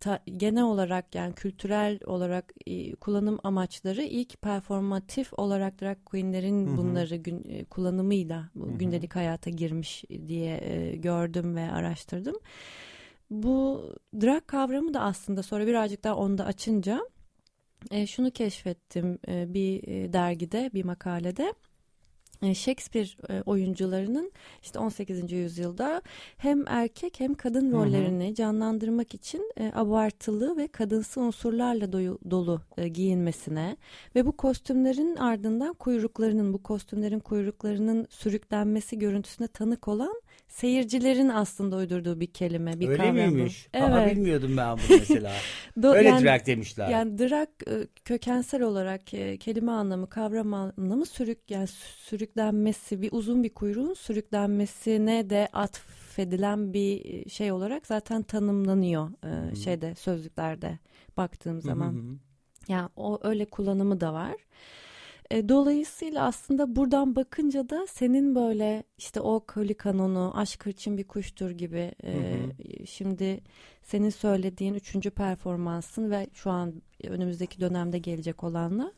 ta- 0.00 0.22
genel 0.36 0.62
olarak 0.62 1.14
yani 1.14 1.34
kültürel 1.34 1.98
olarak 2.06 2.52
e, 2.66 2.94
kullanım 2.94 3.38
amaçları 3.44 4.02
ilk 4.02 4.42
performatif 4.42 5.32
olarak 5.38 5.80
drag 5.80 5.98
queenlerin 6.04 6.76
bunları 6.76 7.16
gün, 7.16 7.44
e, 7.48 7.64
kullanımıyla 7.64 8.50
bu 8.54 8.78
gündelik 8.78 9.16
hayata 9.16 9.50
girmiş 9.50 10.04
diye 10.28 10.60
e, 10.62 10.96
gördüm 10.96 11.56
ve 11.56 11.72
araştırdım. 11.72 12.36
Bu 13.30 13.82
drag 14.20 14.46
kavramı 14.46 14.94
da 14.94 15.00
aslında 15.00 15.42
sonra 15.42 15.66
birazcık 15.66 16.04
daha 16.04 16.16
onu 16.16 16.38
da 16.38 16.44
açınca 16.44 17.00
e, 17.90 18.06
şunu 18.06 18.30
keşfettim 18.30 19.18
e, 19.28 19.54
bir 19.54 19.88
e, 19.88 20.12
dergide 20.12 20.70
bir 20.74 20.84
makalede. 20.84 21.54
E, 22.42 22.54
Shakespeare 22.54 23.08
e, 23.28 23.42
oyuncularının 23.42 24.32
işte 24.62 24.78
18. 24.78 25.32
yüzyılda 25.32 26.02
hem 26.36 26.68
erkek 26.68 27.20
hem 27.20 27.34
kadın 27.34 27.72
Hı 27.72 27.76
hı. 27.76 27.80
rollerini 27.80 28.34
canlandırmak 28.34 29.14
için 29.14 29.52
e, 29.56 29.72
abartılı 29.74 30.56
ve 30.56 30.68
kadınsı 30.68 31.20
unsurlarla 31.20 31.92
dolu 31.92 32.60
giyinmesine 32.92 33.76
ve 34.14 34.26
bu 34.26 34.36
kostümlerin 34.36 35.16
ardından 35.16 35.74
kuyruklarının 35.74 36.52
bu 36.52 36.62
kostümlerin 36.62 37.20
kuyruklarının 37.20 38.06
sürüklenmesi 38.10 38.98
görüntüsüne 38.98 39.48
tanık 39.48 39.88
olan 39.88 40.22
seyircilerin 40.48 41.28
aslında 41.28 41.76
uydurduğu 41.76 42.20
bir 42.20 42.26
kelime, 42.26 42.80
bir 42.80 42.88
Öyle 42.88 42.96
kavram 42.96 43.16
bu. 43.16 43.20
miymiş? 43.34 43.68
Evet. 43.74 43.88
Aa, 43.90 44.06
bilmiyordum 44.06 44.56
ben 44.56 44.72
bunu 44.78 44.98
mesela. 44.98 45.32
Do- 45.78 45.96
Öyle 45.96 46.08
yani- 46.08 46.24
drag 46.24 46.46
demişler. 46.46 46.88
yani 46.88 47.18
drag 47.18 47.48
e, 47.68 47.86
kökensel 48.04 48.62
olarak 48.62 49.14
e, 49.14 49.36
kelime 49.38 49.72
anlamı, 49.72 50.08
kavram 50.08 50.54
anlamı 50.54 51.06
sürük 51.06 51.50
yani 51.50 51.66
sürüklenmesi, 51.96 53.02
bir 53.02 53.08
uzun 53.12 53.42
bir 53.42 53.54
kuyruğun 53.54 53.94
sürüklenmesine 53.94 55.30
de 55.30 55.48
atfedilen 55.52 56.72
bir 56.72 57.04
e, 57.04 57.28
şey 57.28 57.52
olarak 57.52 57.86
zaten 57.86 58.22
tanımlanıyor 58.22 59.08
şeyde 59.64 59.94
sözlüklerde 59.94 60.78
baktığım 61.16 61.60
zaman. 61.62 61.92
hı. 61.92 62.02
Yani 62.68 62.88
o 62.96 63.18
öyle 63.22 63.44
kullanımı 63.44 64.00
da 64.00 64.12
var. 64.12 64.34
E, 65.30 65.48
dolayısıyla 65.48 66.24
aslında 66.24 66.76
buradan 66.76 67.16
bakınca 67.16 67.68
da 67.68 67.86
senin 67.86 68.34
böyle 68.34 68.84
işte 68.98 69.20
o 69.20 69.40
koli 69.40 69.74
kanonu, 69.74 70.32
aşk 70.36 70.66
hırçın 70.66 70.98
bir 70.98 71.04
kuştur 71.04 71.50
gibi 71.50 71.92
e, 72.04 72.12
Hı 72.12 72.86
şimdi 72.86 73.40
senin 73.82 74.10
söylediğin 74.10 74.74
üçüncü 74.74 75.10
performansın 75.10 76.10
ve 76.10 76.26
şu 76.34 76.50
an 76.50 76.82
önümüzdeki 77.04 77.60
dönemde 77.60 77.98
gelecek 77.98 78.44
olanla 78.44 78.92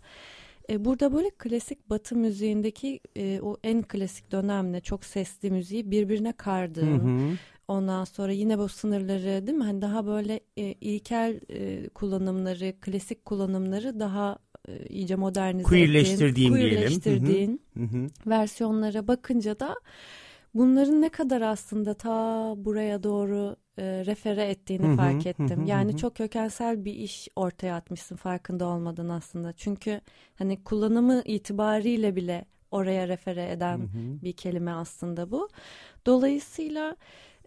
e, 0.70 0.84
burada 0.84 1.12
böyle 1.12 1.30
klasik 1.30 1.90
batı 1.90 2.16
müziğindeki 2.16 3.00
e, 3.16 3.40
o 3.42 3.56
en 3.64 3.82
klasik 3.82 4.32
dönemle 4.32 4.80
çok 4.80 5.04
sesli 5.04 5.50
müziği 5.50 5.90
birbirine 5.90 6.28
Hı 6.28 6.36
kardığın 6.36 6.98
hı. 6.98 7.36
Ondan 7.68 8.04
sonra 8.04 8.32
yine 8.32 8.58
bu 8.58 8.68
sınırları 8.68 9.46
değil 9.46 9.58
mi? 9.58 9.64
Hani 9.64 9.82
daha 9.82 10.06
böyle 10.06 10.40
e, 10.56 10.62
ilkel 10.62 11.40
e, 11.50 11.88
kullanımları, 11.88 12.74
klasik 12.80 13.24
kullanımları 13.24 14.00
daha 14.00 14.38
iyice 14.88 15.16
modernize 15.16 15.68
Queerleştirdiğin 15.68 16.52
ettiğin. 16.54 16.68
Hı 16.68 16.68
hı. 16.68 16.70
queerleştirdiğin 16.70 17.60
Hı 17.74 17.84
hı. 17.84 18.06
versiyonlara 18.26 19.08
bakınca 19.08 19.60
da 19.60 19.76
bunların 20.54 21.02
ne 21.02 21.08
kadar 21.08 21.40
aslında 21.40 21.94
ta 21.94 22.54
buraya 22.56 23.02
doğru 23.02 23.56
e, 23.78 23.82
refere 24.06 24.44
ettiğini 24.44 24.86
Hı 24.86 24.90
hı, 24.92 24.96
fark 24.96 25.24
hı 25.24 25.28
ettim. 25.28 25.62
hı, 25.62 25.68
yani 25.68 25.92
hı. 25.92 25.96
çok 25.96 26.16
kökensel 26.16 26.84
bir 26.84 26.94
iş 26.94 27.28
ortaya 27.36 27.76
atmışsın 27.76 28.16
farkında 28.16 28.66
olmadan 28.66 29.08
aslında. 29.08 29.52
Çünkü 29.52 30.00
hani 30.34 30.64
kullanımı 30.64 31.22
itibariyle 31.24 32.16
bile 32.16 32.44
oraya 32.70 33.08
refere 33.08 33.50
eden 33.50 33.78
Hı 33.78 33.82
hı. 33.82 34.22
bir 34.22 34.32
kelime 34.32 34.70
aslında 34.70 35.30
bu. 35.30 35.48
Dolayısıyla 36.06 36.96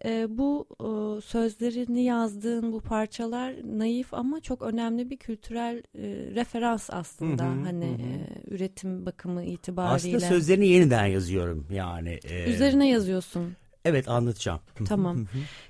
e, 0.04 0.38
bu 0.38 0.66
e, 0.80 1.20
sözlerini 1.20 2.02
yazdığın 2.04 2.72
bu 2.72 2.80
parçalar 2.80 3.54
naif 3.78 4.14
ama 4.14 4.40
çok 4.40 4.62
önemli 4.62 5.10
bir 5.10 5.16
kültürel 5.16 5.76
e, 5.78 6.02
referans 6.34 6.90
aslında. 6.92 7.44
Hı 7.44 7.48
hı, 7.48 7.62
hani 7.64 7.86
hı 7.86 7.90
e, 7.90 8.54
üretim 8.54 9.06
bakımı 9.06 9.44
itibariyle. 9.44 9.94
Aslında 10.16 10.20
sözlerini 10.20 10.68
yeniden 10.68 11.06
yazıyorum 11.06 11.66
yani. 11.72 12.18
e, 12.24 12.50
Üzerine 12.50 12.88
yazıyorsun. 12.88 13.56
Evet 13.84 14.08
anlatacağım. 14.08 14.60
Tamam. 14.88 15.26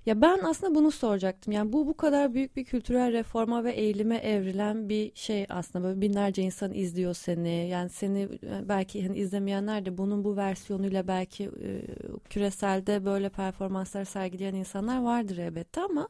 ya 0.06 0.20
ben 0.20 0.38
aslında 0.44 0.74
bunu 0.74 0.90
soracaktım. 0.90 1.52
Yani 1.52 1.72
bu 1.72 1.86
bu 1.86 1.96
kadar 1.96 2.34
büyük 2.34 2.56
bir 2.56 2.64
kültürel 2.64 3.12
reforma 3.12 3.64
ve 3.64 3.72
eğilime 3.72 4.16
evrilen 4.16 4.88
bir 4.88 5.12
şey 5.14 5.46
aslında. 5.48 5.84
Böyle 5.84 6.00
binlerce 6.00 6.42
insan 6.42 6.72
izliyor 6.74 7.14
seni. 7.14 7.68
Yani 7.68 7.88
seni 7.88 8.22
e, 8.22 8.68
belki 8.68 9.06
hani 9.06 9.18
izlemeyenler 9.18 9.86
de 9.86 9.98
bunun 9.98 10.24
bu 10.24 10.36
versiyonuyla 10.36 11.08
belki 11.08 11.44
e, 11.44 11.82
küreselde 12.24 13.04
böyle 13.04 13.28
performanslar 13.28 14.04
sergileyen 14.04 14.54
insanlar 14.54 15.02
vardır 15.02 15.38
elbette 15.38 15.80
ama 15.80 16.08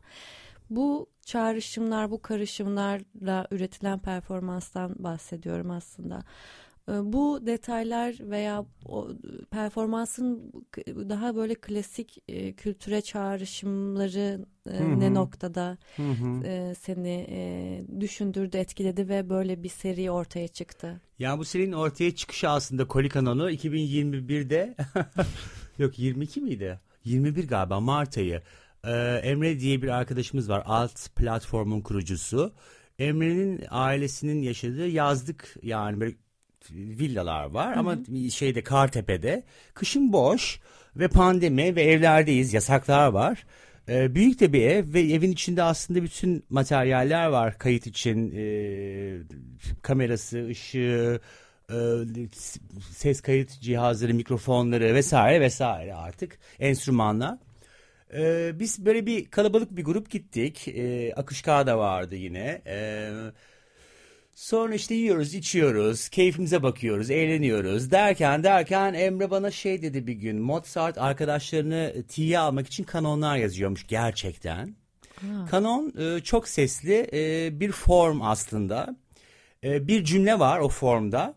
bu 0.70 1.06
çağrışımlar, 1.24 2.10
bu 2.10 2.22
karışımlarla 2.22 3.46
üretilen 3.50 3.98
performanstan 3.98 4.94
bahsediyorum 4.98 5.70
aslında. 5.70 6.22
Ee, 6.88 6.92
bu 7.12 7.46
detaylar 7.46 8.14
veya 8.20 8.64
o 8.86 9.08
performansın 9.50 10.52
daha 10.86 11.36
böyle 11.36 11.54
klasik 11.54 12.18
e, 12.28 12.52
kültüre 12.52 13.00
çağrışımları 13.00 14.44
e, 14.70 14.78
Hı 14.78 14.84
hı. 14.84 15.00
ne 15.00 15.14
noktada 15.14 15.78
Hı 15.96 16.02
hı. 16.02 16.46
e, 16.46 16.74
seni 16.74 17.26
e, 17.30 18.00
düşündürdü, 18.00 18.56
etkiledi 18.56 19.08
ve 19.08 19.28
böyle 19.30 19.62
bir 19.62 19.68
seri 19.68 20.10
ortaya 20.10 20.48
çıktı. 20.48 21.00
Ya 21.18 21.38
bu 21.38 21.44
serinin 21.44 21.72
ortaya 21.72 22.14
çıkışı 22.14 22.48
aslında 22.48 22.88
Koli 22.88 23.08
Kanonu 23.08 23.50
2021'de 23.50 24.74
yok 25.78 25.98
22 25.98 26.40
miydi? 26.40 26.80
21 27.04 27.48
galiba 27.48 27.80
Mart 27.80 28.18
ayı. 28.18 28.42
Ee, 28.84 28.90
Emre 29.22 29.60
diye 29.60 29.82
bir 29.82 29.88
arkadaşımız 29.88 30.48
var. 30.48 30.62
Alt 30.66 31.08
platformun 31.16 31.80
kurucusu. 31.80 32.52
Emre'nin 32.98 33.64
ailesinin 33.70 34.42
yaşadığı 34.42 34.88
yazlık 34.88 35.56
yani 35.62 36.00
böyle 36.00 36.14
villalar 36.70 37.44
var 37.44 37.76
ama 37.76 37.96
şeyde 38.30 38.62
Kartepe'de. 38.62 39.42
Kışın 39.74 40.12
boş 40.12 40.60
ve 40.96 41.08
pandemi 41.08 41.76
ve 41.76 41.82
evlerdeyiz. 41.82 42.54
Yasaklar 42.54 43.08
var. 43.08 43.46
Ee, 43.88 44.14
büyük 44.14 44.40
de 44.40 44.52
bir 44.52 44.62
ev 44.62 44.94
ve 44.94 45.00
evin 45.00 45.32
içinde 45.32 45.62
aslında 45.62 46.02
bütün 46.02 46.44
materyaller 46.50 47.26
var 47.26 47.58
kayıt 47.58 47.86
için 47.86 48.32
e, 48.36 48.44
kamerası, 49.82 50.46
ışığı, 50.46 51.20
e, 51.70 51.74
ses 52.90 53.20
kayıt 53.20 53.60
cihazları, 53.60 54.14
mikrofonları 54.14 54.94
vesaire 54.94 55.40
vesaire 55.40 55.94
artık 55.94 56.38
enstrümanlar. 56.58 57.38
Ee, 58.14 58.52
biz 58.58 58.86
böyle 58.86 59.06
bir 59.06 59.24
kalabalık 59.24 59.76
bir 59.76 59.84
grup 59.84 60.10
gittik. 60.10 60.68
Ee, 60.68 61.12
Akışka 61.16 61.66
da 61.66 61.78
vardı 61.78 62.16
yine. 62.16 62.62
Ee, 62.66 63.10
sonra 64.34 64.74
işte 64.74 64.94
yiyoruz, 64.94 65.34
içiyoruz, 65.34 66.08
keyfimize 66.08 66.62
bakıyoruz, 66.62 67.10
eğleniyoruz. 67.10 67.90
Derken 67.90 68.42
derken 68.42 68.94
Emre 68.94 69.30
bana 69.30 69.50
şey 69.50 69.82
dedi 69.82 70.06
bir 70.06 70.12
gün. 70.12 70.38
Mozart 70.38 70.98
arkadaşlarını 70.98 71.94
tiye 72.08 72.38
almak 72.38 72.66
için 72.66 72.84
kanonlar 72.84 73.36
yazıyormuş 73.36 73.86
gerçekten. 73.86 74.74
Kanon 75.50 75.92
e, 75.98 76.20
çok 76.20 76.48
sesli 76.48 77.10
e, 77.12 77.50
bir 77.60 77.72
form 77.72 78.22
aslında. 78.22 78.96
E, 79.64 79.88
bir 79.88 80.04
cümle 80.04 80.38
var 80.38 80.58
o 80.58 80.68
formda. 80.68 81.34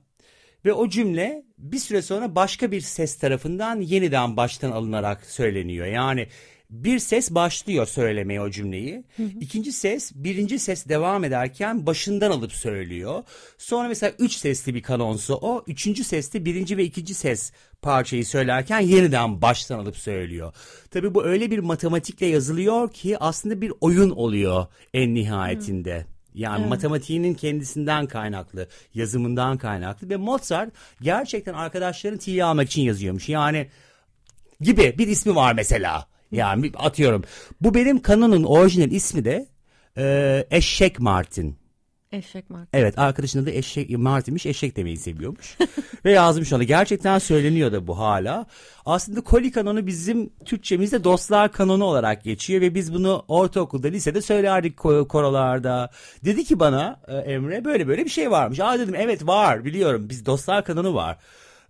Ve 0.66 0.74
o 0.74 0.90
cümle 0.90 1.44
bir 1.58 1.78
süre 1.78 2.02
sonra 2.02 2.36
başka 2.36 2.72
bir 2.72 2.82
ses 2.82 3.16
tarafından 3.16 3.82
yeniden 3.82 4.38
baştan 4.38 4.72
alınarak 4.72 5.26
söyleniyor. 5.26 5.86
Yani 5.86 6.28
bir 6.70 7.00
ses 7.00 7.32
başlıyor 7.32 7.86
söylemeye 7.86 8.42
o 8.42 8.50
cümleyi. 8.50 9.04
İkinci 9.40 9.72
ses 9.72 10.12
birinci 10.16 10.60
ses 10.60 10.90
devam 10.90 11.24
ederken 11.24 11.86
başından 11.86 12.32
alıp 12.32 12.54
söylüyor. 12.54 13.24
Sonra 13.58 13.88
mesela 13.88 14.14
üç 14.20 14.34
sesli 14.34 14.76
bir 14.76 14.82
kanonsu 14.82 15.36
o. 15.36 15.64
Üçüncü 15.68 16.04
sesli 16.04 16.46
birinci 16.46 16.78
ve 16.78 16.84
ikinci 16.84 17.14
ses 17.14 17.52
parçayı 17.82 18.26
söylerken 18.26 18.80
yeniden 18.80 19.42
baştan 19.42 19.80
alıp 19.80 19.98
söylüyor. 19.98 20.54
Tabii 20.92 21.16
bu 21.16 21.26
öyle 21.26 21.52
bir 21.52 21.60
matematikle 21.60 22.26
yazılıyor 22.26 22.92
ki 22.92 23.18
aslında 23.20 23.62
bir 23.62 23.74
oyun 23.82 24.10
oluyor 24.10 24.66
en 24.94 25.14
nihayetinde. 25.14 26.06
Yani 26.34 26.66
matematiğinin 26.68 27.34
kendisinden 27.34 28.08
kaynaklı, 28.08 28.68
yazımından 28.94 29.58
kaynaklı 29.58 30.10
ve 30.10 30.16
Mozart 30.18 30.74
gerçekten 31.02 31.54
arkadaşların 31.54 32.18
tiye 32.18 32.44
almak 32.44 32.68
için 32.68 32.82
yazıyormuş. 32.82 33.30
Yani 33.30 33.68
gibi 34.62 34.96
bir 34.98 35.08
ismi 35.08 35.36
var 35.36 35.54
mesela. 35.54 36.08
Yani 36.32 36.72
atıyorum. 36.78 37.24
Bu 37.62 37.74
benim 37.74 38.02
kanonun 38.02 38.44
orijinal 38.44 38.92
ismi 38.92 39.26
de 39.26 39.48
e, 39.98 40.48
Eşek 40.52 41.00
Martin. 41.00 41.58
Eşek 42.12 42.50
Mark. 42.50 42.70
Evet 42.74 43.00
arkadaşın 43.00 43.44
adı 43.44 43.52
Eşek 43.52 43.98
Martin'miş. 43.98 44.46
Eşek 44.46 44.78
demeyi 44.78 44.98
seviyormuş. 44.98 45.58
Ve 46.06 46.12
yazmış 46.12 46.54
ona. 46.54 46.64
Gerçekten 46.64 47.20
söyleniyor 47.20 47.72
da 47.72 47.88
bu 47.88 48.00
hala. 48.00 48.46
Aslında 48.86 49.22
Koli 49.22 49.52
kanonu 49.52 49.88
bizim 49.88 50.30
Türkçemizde 50.46 51.04
dostlar 51.04 51.52
kanonu 51.52 51.84
olarak 51.84 52.24
geçiyor 52.24 52.62
ve 52.62 52.76
biz 52.76 52.94
bunu 52.94 53.26
ortaokulda, 53.28 53.88
lisede 53.88 54.22
söylerdik 54.22 54.78
ko- 54.78 55.08
korolarda. 55.08 55.90
Dedi 56.26 56.44
ki 56.44 56.60
bana 56.60 57.00
e, 57.08 57.18
Emre 57.18 57.66
böyle 57.66 57.88
böyle 57.88 58.06
bir 58.06 58.10
şey 58.10 58.32
varmış. 58.32 58.60
Aa 58.60 58.80
dedim 58.80 58.96
evet 58.96 59.28
var 59.28 59.66
biliyorum. 59.66 60.10
Biz 60.10 60.26
dostlar 60.26 60.66
kanonu 60.66 60.94
var. 60.96 61.18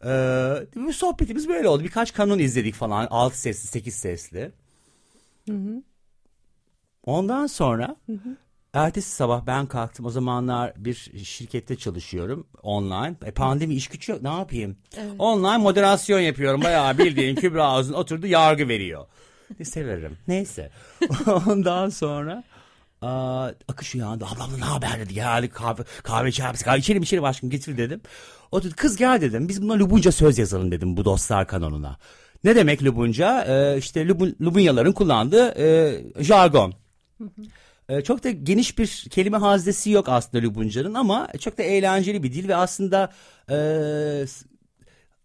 Ee, 0.05 0.91
sohbetimiz 0.93 1.47
böyle 1.49 1.67
oldu. 1.67 1.83
Birkaç 1.83 2.13
kanon 2.13 2.39
izledik 2.39 2.75
falan. 2.75 3.07
6 3.09 3.39
sesli, 3.39 3.67
8 3.67 3.95
sesli. 3.95 4.51
Ondan 7.05 7.47
sonra 7.47 7.95
ertesi 8.73 9.11
sabah 9.11 9.45
ben 9.47 9.65
kalktım. 9.65 10.05
O 10.05 10.09
zamanlar 10.09 10.73
bir 10.77 10.93
şirkette 11.23 11.75
çalışıyorum 11.75 12.47
online. 12.63 13.15
E, 13.25 13.31
pandemi 13.31 13.75
iş 13.75 13.87
güç 13.87 14.09
yok. 14.09 14.21
Ne 14.21 14.29
yapayım? 14.29 14.77
Online 15.19 15.57
moderasyon 15.57 16.19
yapıyorum. 16.19 16.63
Bayağı 16.63 16.97
bildiğin 16.97 17.35
Kübra 17.35 17.79
Özün 17.79 17.93
oturdu 17.93 18.27
yargı 18.27 18.67
veriyor. 18.67 19.05
Ne 19.59 19.65
severim. 19.65 20.17
Neyse. 20.27 20.71
Ondan 21.47 21.89
sonra 21.89 22.43
aa, 23.05 23.51
akış 23.67 23.95
uyandı. 23.95 24.25
Ablam 24.25 24.59
ne 24.59 24.63
haber 24.63 24.99
dedi. 24.99 25.13
Geldik 25.13 25.53
kahve, 25.53 25.83
kahve 26.03 26.25
misin? 26.25 26.43
Kahve 26.65 26.79
içelim 26.79 27.03
içelim 27.03 27.23
aşkım 27.23 27.49
getir 27.49 27.77
dedim. 27.77 28.01
O 28.51 28.63
dedi 28.63 28.75
kız 28.75 28.97
gel 28.97 29.21
dedim. 29.21 29.49
Biz 29.49 29.61
buna 29.61 29.79
Lubunca 29.79 30.11
söz 30.11 30.37
yazalım 30.37 30.71
dedim 30.71 30.97
bu 30.97 31.05
dostlar 31.05 31.47
kanonuna. 31.47 31.97
Ne 32.43 32.55
demek 32.55 32.83
Lubunca? 32.83 33.45
Ee, 33.45 33.77
işte 33.77 34.07
Lubun, 34.07 34.35
Lubunyaların 34.41 34.91
kullandığı 34.91 35.61
e, 35.61 36.23
jargon. 36.23 36.73
Ee, 37.89 38.01
çok 38.01 38.23
da 38.23 38.29
geniş 38.29 38.77
bir 38.77 38.87
kelime 38.87 39.37
haznesi 39.37 39.89
yok 39.89 40.09
aslında 40.09 40.43
Lubunca'nın 40.43 40.93
ama 40.93 41.27
çok 41.39 41.57
da 41.57 41.63
eğlenceli 41.63 42.23
bir 42.23 42.33
dil 42.33 42.47
ve 42.47 42.55
aslında 42.55 43.11
e, 43.49 43.55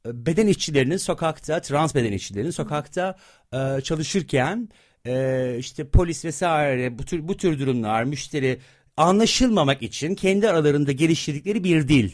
beden 0.06 0.46
işçilerinin 0.46 0.96
sokakta, 0.96 1.60
trans 1.60 1.94
beden 1.94 2.12
işçilerinin 2.12 2.50
sokakta 2.50 3.16
e, 3.52 3.80
çalışırken 3.80 4.68
e, 5.06 5.56
işte 5.58 5.88
polis 5.88 6.24
vesaire 6.24 6.98
bu 6.98 7.04
tür 7.04 7.28
bu 7.28 7.36
tür 7.36 7.58
durumlar 7.58 8.04
müşteri 8.04 8.58
anlaşılmamak 8.96 9.82
için 9.82 10.14
kendi 10.14 10.48
aralarında 10.48 10.92
geliştirdikleri 10.92 11.64
bir 11.64 11.88
dil. 11.88 12.12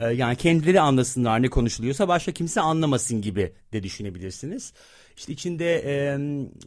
E, 0.00 0.06
yani 0.06 0.36
kendileri 0.36 0.80
anlasınlar 0.80 1.42
ne 1.42 1.48
konuşuluyorsa 1.48 2.08
başka 2.08 2.32
kimse 2.32 2.60
anlamasın 2.60 3.22
gibi 3.22 3.52
de 3.72 3.82
düşünebilirsiniz. 3.82 4.72
İşte 5.16 5.32
içinde 5.32 5.74
e, 5.76 6.18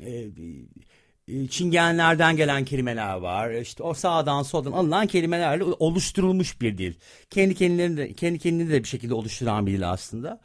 e, 0.05 0.29
e, 1.27 1.47
Çingenlerden 1.47 2.35
gelen 2.35 2.65
kelimeler 2.65 3.15
var. 3.15 3.51
İşte 3.51 3.83
o 3.83 3.93
sağdan 3.93 4.43
soldan 4.43 4.71
alınan 4.71 5.07
kelimelerle 5.07 5.63
oluşturulmuş 5.63 6.61
bir 6.61 6.77
dil. 6.77 6.93
Kendi 7.29 7.55
kendilerini 7.55 7.97
de, 7.97 8.13
kendi 8.13 8.39
kendini 8.39 8.69
de 8.69 8.83
bir 8.83 8.87
şekilde 8.87 9.13
oluşturan 9.13 9.67
bir 9.67 9.73
dil 9.73 9.89
aslında. 9.89 10.41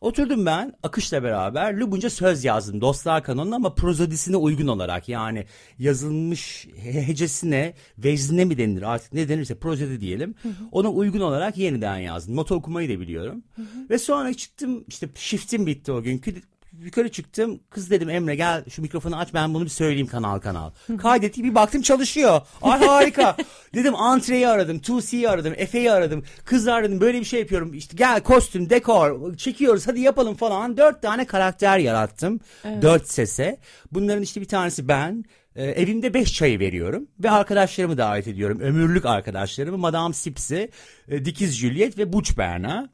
Oturdum 0.00 0.46
ben 0.46 0.72
Akış'la 0.82 1.22
beraber 1.22 1.74
Lubunca 1.76 2.10
söz 2.10 2.44
yazdım. 2.44 2.80
Dostlar 2.80 3.24
kanonuna 3.24 3.56
ama 3.56 3.74
prozodisine 3.74 4.36
uygun 4.36 4.66
olarak 4.66 5.08
yani 5.08 5.46
yazılmış 5.78 6.66
he- 6.76 7.06
hecesine, 7.06 7.74
veznine 7.98 8.44
mi 8.44 8.58
denilir 8.58 8.82
artık 8.82 9.12
ne 9.12 9.28
denirse 9.28 9.54
prozodi 9.54 10.00
diyelim. 10.00 10.34
Ona 10.72 10.88
uygun 10.90 11.20
olarak 11.20 11.58
yeniden 11.58 11.96
yazdım. 11.98 12.36
Not 12.36 12.52
okumayı 12.52 12.88
da 12.96 13.00
biliyorum. 13.00 13.42
Ve 13.90 13.98
sonra 13.98 14.34
çıktım 14.34 14.84
işte 14.88 15.08
shiftim 15.14 15.66
bitti 15.66 15.92
o 15.92 16.02
günkü 16.02 16.34
yukarı 16.78 17.08
çıktım. 17.08 17.60
Kız 17.70 17.90
dedim 17.90 18.10
Emre 18.10 18.34
gel 18.34 18.64
şu 18.70 18.82
mikrofonu 18.82 19.16
aç 19.18 19.34
ben 19.34 19.54
bunu 19.54 19.64
bir 19.64 19.70
söyleyeyim 19.70 20.06
kanal 20.06 20.38
kanal. 20.38 20.70
Kaydetti 20.98 21.44
bir 21.44 21.54
baktım 21.54 21.82
çalışıyor. 21.82 22.40
Ay 22.62 22.80
harika. 22.80 23.36
dedim 23.74 23.94
Antre'yi 23.94 24.48
aradım. 24.48 24.76
2C'yi 24.76 25.28
aradım. 25.28 25.54
Efe'yi 25.56 25.92
aradım. 25.92 26.24
Kızlar 26.44 26.84
dedim 26.84 27.00
böyle 27.00 27.20
bir 27.20 27.24
şey 27.24 27.40
yapıyorum. 27.40 27.74
İşte 27.74 27.96
gel 27.96 28.20
kostüm, 28.20 28.70
dekor 28.70 29.36
çekiyoruz 29.36 29.88
hadi 29.88 30.00
yapalım 30.00 30.34
falan. 30.34 30.76
Dört 30.76 31.02
tane 31.02 31.26
karakter 31.26 31.78
yarattım. 31.78 32.40
Dört 32.82 33.08
sese. 33.08 33.58
Bunların 33.92 34.22
işte 34.22 34.40
bir 34.40 34.48
tanesi 34.48 34.88
ben. 34.88 35.24
Ee, 35.60 35.64
evimde 35.64 36.14
beş 36.14 36.34
çayı 36.34 36.58
veriyorum 36.58 37.06
ve 37.20 37.30
arkadaşlarımı 37.30 37.98
davet 37.98 38.28
ediyorum. 38.28 38.60
Ömürlük 38.60 39.06
arkadaşlarımı 39.06 39.78
Madame 39.78 40.14
Sips'i, 40.14 40.70
e, 41.08 41.24
Dikiz 41.24 41.54
Juliet 41.54 41.98
ve 41.98 42.12
Buç 42.12 42.38
Berna. 42.38 42.88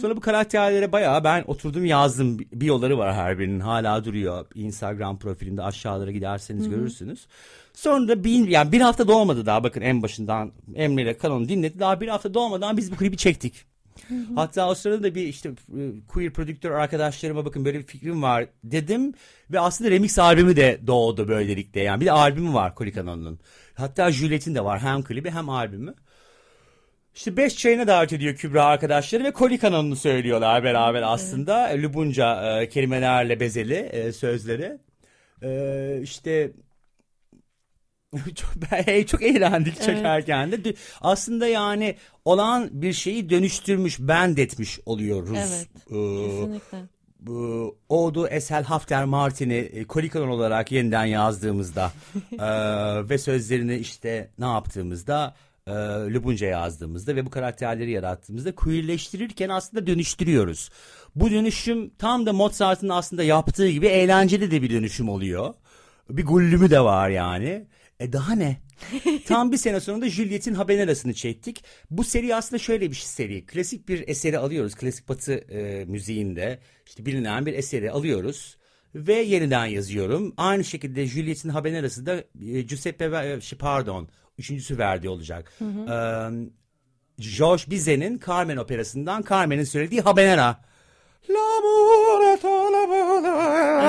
Sonra 0.00 0.16
bu 0.16 0.20
karakterlere 0.20 0.92
bayağı 0.92 1.24
ben 1.24 1.44
oturdum 1.46 1.84
yazdım. 1.84 2.38
Bir 2.38 2.66
yolları 2.66 2.98
var 2.98 3.14
her 3.14 3.38
birinin 3.38 3.60
hala 3.60 4.04
duruyor. 4.04 4.46
Instagram 4.54 5.18
profilinde 5.18 5.62
aşağılara 5.62 6.10
giderseniz 6.10 6.68
görürsünüz. 6.68 7.26
Sonra 7.74 8.08
da 8.08 8.24
bir, 8.24 8.48
yani 8.48 8.72
bir 8.72 8.80
hafta 8.80 9.08
dolmadı 9.08 9.46
daha 9.46 9.64
bakın 9.64 9.80
en 9.80 10.02
başından 10.02 10.52
Emre 10.74 11.02
ile 11.02 11.18
Kanon'u 11.18 11.48
dinledi. 11.48 11.78
Daha 11.78 12.00
bir 12.00 12.08
hafta 12.08 12.34
dolmadan 12.34 12.76
biz 12.76 12.92
bu 12.92 12.96
klibi 12.96 13.16
çektik. 13.16 13.71
Hatta 14.34 14.68
o 14.68 14.74
sırada 14.74 15.02
da 15.02 15.14
bir 15.14 15.22
işte 15.22 15.48
e, 15.48 15.82
queer 16.08 16.32
prodüktör 16.32 16.70
arkadaşlarıma 16.70 17.44
bakın 17.44 17.64
böyle 17.64 17.78
bir 17.78 17.86
fikrim 17.86 18.22
var 18.22 18.46
dedim 18.64 19.14
ve 19.50 19.60
aslında 19.60 19.90
remix 19.90 20.18
albümü 20.18 20.56
de 20.56 20.80
doğdu 20.86 21.28
böylelikle 21.28 21.80
yani 21.80 22.00
bir 22.00 22.06
de 22.06 22.12
albümü 22.12 22.54
var 22.54 22.74
Kolikano'nun. 22.74 23.40
Hatta 23.74 24.12
Juliet'in 24.12 24.54
de 24.54 24.64
var 24.64 24.80
hem 24.80 25.02
klibi 25.02 25.30
hem 25.30 25.48
albümü. 25.48 25.94
İşte 27.14 27.36
beş 27.36 27.56
çayına 27.56 27.86
davet 27.86 28.12
ediyor 28.12 28.34
Kübra 28.34 28.64
arkadaşları 28.64 29.24
ve 29.24 29.32
Koli 29.32 29.96
söylüyorlar 29.96 30.64
beraber 30.64 31.02
aslında. 31.02 31.70
Evet. 31.70 31.84
Lubunca 31.84 32.60
e, 32.60 32.68
kelimelerle 32.68 33.40
bezeli 33.40 33.74
e, 33.74 34.12
sözleri. 34.12 34.78
E, 35.42 36.00
işte 36.02 36.52
çok, 38.34 38.50
çok 39.06 39.22
eğlendik 39.22 39.74
evet. 39.76 39.86
çekerken 39.86 40.52
de. 40.52 40.74
Aslında 41.00 41.46
yani 41.46 41.96
olan 42.24 42.68
bir 42.72 42.92
şeyi 42.92 43.30
dönüştürmüş, 43.30 44.00
bend 44.00 44.38
etmiş 44.38 44.80
oluyoruz. 44.86 45.38
Evet, 45.38 45.68
ee, 45.86 46.26
kesinlikle. 46.26 46.78
Bu, 47.20 47.76
Odu 47.88 48.28
Esel 48.28 48.64
Hafter 48.64 49.04
Martin'i 49.04 49.54
e, 49.54 49.84
Kolikanon 49.84 50.28
olarak 50.28 50.72
yeniden 50.72 51.04
yazdığımızda 51.04 51.92
e, 52.32 52.48
ve 53.08 53.18
sözlerini 53.18 53.76
işte 53.76 54.30
ne 54.38 54.46
yaptığımızda 54.46 55.34
e, 55.66 55.72
Lubunca 56.14 56.46
yazdığımızda 56.46 57.16
ve 57.16 57.26
bu 57.26 57.30
karakterleri 57.30 57.90
yarattığımızda 57.90 58.54
queerleştirirken 58.54 59.48
aslında 59.48 59.86
dönüştürüyoruz. 59.86 60.70
Bu 61.14 61.30
dönüşüm 61.30 61.90
tam 61.98 62.26
da 62.26 62.32
Mozart'ın 62.32 62.88
aslında 62.88 63.22
yaptığı 63.22 63.68
gibi 63.68 63.86
eğlenceli 63.86 64.50
de 64.50 64.62
bir 64.62 64.70
dönüşüm 64.70 65.08
oluyor. 65.08 65.54
Bir 66.10 66.26
gullümü 66.26 66.70
de 66.70 66.80
var 66.80 67.08
yani. 67.08 67.66
E 68.02 68.12
daha 68.12 68.34
ne? 68.34 68.56
Tam 69.26 69.52
bir 69.52 69.56
sene 69.56 69.80
sonunda 69.80 70.08
Juliet'in 70.08 70.54
Habanera'sını 70.54 71.14
çektik. 71.14 71.64
Bu 71.90 72.04
seri 72.04 72.34
aslında 72.34 72.58
şöyle 72.58 72.90
bir 72.90 72.96
seri. 72.96 73.46
Klasik 73.46 73.88
bir 73.88 74.08
eseri 74.08 74.38
alıyoruz. 74.38 74.74
Klasik 74.74 75.08
batı 75.08 75.32
e, 75.32 75.84
müziğinde 75.84 76.58
işte 76.86 77.06
bilinen 77.06 77.46
bir 77.46 77.54
eseri 77.54 77.90
alıyoruz 77.90 78.56
ve 78.94 79.14
yeniden 79.14 79.66
yazıyorum. 79.66 80.34
Aynı 80.36 80.64
şekilde 80.64 81.06
Juliet'in 81.06 81.48
Habanera'sı 81.48 82.06
da 82.06 82.24
e, 82.40 82.62
Giuseppe 82.62 83.04
e, 83.04 83.40
şey, 83.40 83.58
pardon 83.58 84.08
üçüncüsü 84.38 84.78
verdiği 84.78 85.08
olacak. 85.08 85.52
Hı 85.58 85.64
hı. 85.64 85.80
Ee, 85.80 87.32
George 87.38 87.62
Bizet'in 87.70 88.20
Carmen 88.26 88.56
operasından 88.56 89.24
Carmen'in 89.30 89.64
söylediği 89.64 90.00
Habanera. 90.00 90.64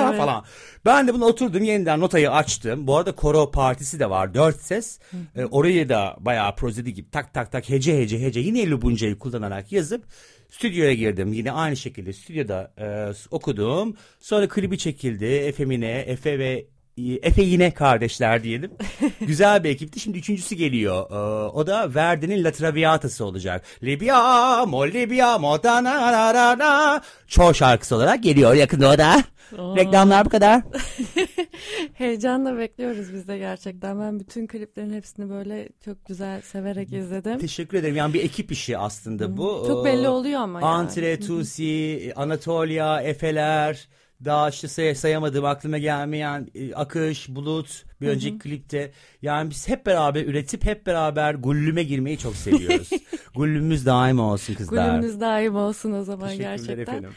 Evet. 0.09 0.17
falan. 0.17 0.43
Ben 0.85 1.07
de 1.07 1.13
bunu 1.13 1.25
oturdum 1.25 1.63
yeniden 1.63 1.99
notayı 1.99 2.31
açtım. 2.31 2.87
Bu 2.87 2.97
arada 2.97 3.11
koro 3.11 3.51
partisi 3.51 3.99
de 3.99 4.09
var. 4.09 4.33
Dört 4.33 4.61
ses. 4.61 4.99
Ee, 5.35 5.45
orayı 5.45 5.89
da 5.89 6.15
bayağı 6.19 6.55
prozedi 6.55 6.93
gibi 6.93 7.09
tak 7.09 7.33
tak 7.33 7.51
tak 7.51 7.69
hece 7.69 7.97
hece 7.97 8.21
hece 8.21 8.39
yine 8.39 8.69
Lubunca'yı 8.69 9.19
kullanarak 9.19 9.71
yazıp 9.71 10.05
stüdyoya 10.49 10.93
girdim. 10.93 11.33
Yine 11.33 11.51
aynı 11.51 11.77
şekilde 11.77 12.13
stüdyoda 12.13 12.73
e, 12.77 13.13
okudum. 13.31 13.95
Sonra 14.19 14.47
klibi 14.47 14.77
çekildi. 14.77 15.25
Efe 15.25 15.65
Mine, 15.65 15.91
Efe 15.91 16.39
ve 16.39 16.65
Efe 16.97 17.41
yine 17.41 17.73
kardeşler 17.73 18.43
diyelim. 18.43 18.71
Güzel 19.21 19.63
bir 19.63 19.69
ekipti. 19.69 19.99
Şimdi 19.99 20.17
üçüncüsü 20.17 20.55
geliyor. 20.55 21.11
Ee, 21.11 21.49
o 21.49 21.67
da 21.67 21.95
Verdi'nin 21.95 22.43
La 22.43 22.51
Traviata'sı 22.51 23.25
olacak. 23.25 23.65
Libya, 23.83 24.65
mo 24.65 24.87
Libya, 24.87 25.37
mo 25.37 25.63
da 25.63 25.83
na 25.83 26.11
na 26.11 26.33
na 26.33 26.57
na. 26.57 27.01
Çoğu 27.27 27.53
şarkısı 27.53 27.95
olarak 27.95 28.23
geliyor 28.23 28.53
yakında 28.53 28.89
o 28.89 28.97
da. 28.97 29.23
Oo. 29.57 29.75
Reklamlar 29.75 30.25
bu 30.25 30.29
kadar. 30.29 30.61
Heyecanla 31.93 32.57
bekliyoruz 32.57 33.13
biz 33.13 33.27
de 33.27 33.37
gerçekten. 33.37 33.99
Ben 33.99 34.19
bütün 34.19 34.47
kliplerin 34.47 34.93
hepsini 34.93 35.29
böyle 35.29 35.69
çok 35.85 36.05
güzel 36.05 36.41
severek 36.41 36.93
izledim. 36.93 37.39
Teşekkür 37.39 37.77
ederim. 37.77 37.95
Yani 37.95 38.13
bir 38.13 38.23
ekip 38.23 38.51
işi 38.51 38.77
aslında 38.77 39.37
bu. 39.37 39.63
Çok 39.67 39.85
belli 39.85 40.07
oluyor 40.07 40.41
ama 40.41 40.59
Antre, 40.59 41.07
yani. 41.07 41.19
Tusi, 41.19 42.13
Anatolia, 42.15 43.01
Efeler... 43.01 43.87
Daha 44.25 44.49
işte 44.49 44.67
say 44.67 44.95
sayamadığım 44.95 45.45
aklıma 45.45 45.77
gelmeyen 45.77 46.47
e, 46.55 46.73
Akış, 46.73 47.29
Bulut 47.29 47.83
bir 48.01 48.07
önceki 48.07 48.33
Hı-hı. 48.33 48.39
klipte. 48.39 48.91
Yani 49.21 49.49
biz 49.49 49.67
hep 49.67 49.85
beraber 49.85 50.25
üretip 50.25 50.65
hep 50.65 50.85
beraber 50.85 51.33
gullüme 51.33 51.83
girmeyi 51.83 52.17
çok 52.17 52.35
seviyoruz. 52.35 52.89
Gullümüz 53.35 53.85
daim 53.85 54.19
olsun 54.19 54.53
kızlar. 54.53 54.89
Gullümüz 54.89 55.19
daim 55.19 55.55
olsun 55.55 55.91
o 55.91 56.03
zaman 56.03 56.37
gerçekten. 56.37 56.77
Efendim. 56.77 57.11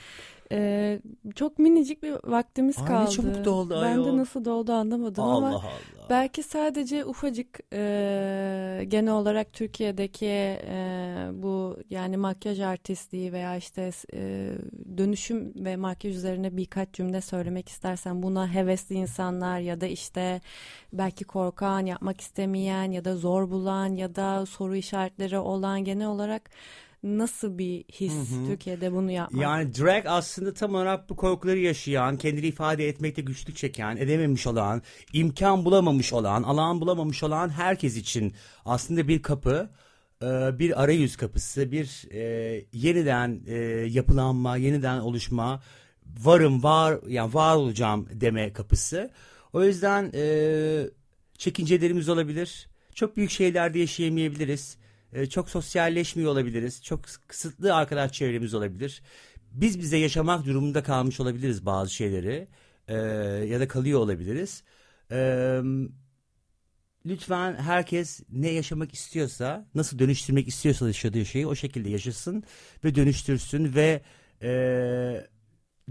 Ee, 0.52 1.00
çok 1.34 1.58
minicik 1.58 2.02
bir 2.02 2.14
vaktimiz 2.24 2.78
Ay, 2.78 2.86
kaldı. 2.86 3.04
Ne 3.04 3.10
çabuk 3.10 3.44
doldu 3.44 3.80
Ben 3.82 4.04
de 4.04 4.16
nasıl 4.16 4.44
doldu 4.44 4.72
anlamadım 4.72 5.24
Allah 5.24 5.36
ama 5.36 5.48
Allah. 5.48 5.70
belki 6.10 6.42
sadece 6.42 7.04
ufacık 7.04 7.60
e, 7.72 8.84
genel 8.88 9.12
olarak 9.12 9.52
Türkiye'deki 9.52 10.26
e, 10.26 11.28
bu 11.32 11.76
yani 11.90 12.16
makyaj 12.16 12.60
artistliği 12.60 13.32
veya 13.32 13.56
işte 13.56 13.90
e, 14.14 14.52
dönüşüm 14.98 15.52
ve 15.64 15.76
makyaj 15.76 16.16
üzerine 16.16 16.56
birkaç 16.56 16.92
cümle 16.92 17.20
söylemek 17.20 17.68
istersen 17.68 18.22
buna 18.22 18.54
hevesli 18.54 18.94
insanlar 18.94 19.58
ya 19.58 19.80
da 19.80 19.86
işte 19.86 20.40
belki 20.92 21.24
korkan, 21.24 21.86
yapmak 21.86 22.20
istemeyen 22.20 22.90
ya 22.90 23.04
da 23.04 23.16
zor 23.16 23.50
bulan 23.50 23.94
ya 23.94 24.14
da 24.14 24.46
soru 24.46 24.76
işaretleri 24.76 25.38
olan 25.38 25.84
genel 25.84 26.06
olarak 26.06 26.50
nasıl 27.02 27.58
bir 27.58 27.84
his 27.84 28.12
hı 28.12 28.36
hı. 28.36 28.46
Türkiye'de 28.46 28.92
bunu 28.92 29.10
yapmak? 29.10 29.42
Yani 29.42 29.74
drag 29.74 30.04
aslında 30.06 30.54
tam 30.54 30.74
olarak 30.74 31.10
bu 31.10 31.16
korkuları 31.16 31.58
yaşayan, 31.58 32.16
kendini 32.16 32.46
ifade 32.46 32.88
etmekte 32.88 33.22
güçlük 33.22 33.56
çeken, 33.56 33.96
edememiş 33.96 34.46
olan, 34.46 34.82
imkan 35.12 35.64
bulamamış 35.64 36.12
olan, 36.12 36.42
alan 36.42 36.80
bulamamış 36.80 37.22
olan 37.22 37.48
herkes 37.48 37.96
için 37.96 38.34
aslında 38.64 39.08
bir 39.08 39.22
kapı 39.22 39.70
e, 40.22 40.58
bir 40.58 40.82
arayüz 40.82 41.16
kapısı, 41.16 41.72
bir 41.72 42.12
e, 42.12 42.64
yeniden 42.72 43.40
e, 43.46 43.54
yapılanma, 43.88 44.56
yeniden 44.56 44.98
oluşma, 44.98 45.62
varım, 46.06 46.62
var 46.62 46.98
yani 47.08 47.34
var 47.34 47.56
olacağım 47.56 48.08
deme 48.12 48.52
kapısı. 48.52 49.10
O 49.52 49.64
yüzden 49.64 50.12
çekincelerimiz 51.38 52.08
olabilir. 52.08 52.68
Çok 52.94 53.16
büyük 53.16 53.30
şeylerde 53.30 53.78
yaşayamayabiliriz. 53.78 54.76
E, 55.12 55.26
çok 55.26 55.50
sosyalleşmiyor 55.50 56.32
olabiliriz. 56.32 56.82
Çok 56.82 57.00
kısıtlı 57.26 57.74
arkadaş 57.74 58.12
çevremiz 58.12 58.54
olabilir. 58.54 59.02
Biz 59.52 59.78
bize 59.80 59.96
yaşamak 59.96 60.46
durumunda 60.46 60.82
kalmış 60.82 61.20
olabiliriz 61.20 61.66
bazı 61.66 61.94
şeyleri. 61.94 62.48
E, 62.88 62.94
ya 63.46 63.60
da 63.60 63.68
kalıyor 63.68 64.00
olabiliriz. 64.00 64.62
E, 65.10 65.60
lütfen 67.06 67.54
herkes 67.54 68.20
ne 68.32 68.50
yaşamak 68.50 68.94
istiyorsa, 68.94 69.66
nasıl 69.74 69.98
dönüştürmek 69.98 70.48
istiyorsa 70.48 70.86
yaşadığı 70.86 71.26
şeyi 71.26 71.46
o 71.46 71.54
şekilde 71.54 71.90
yaşasın 71.90 72.44
ve 72.84 72.94
dönüştürsün 72.94 73.74
ve 73.74 74.02
e, 74.42 74.48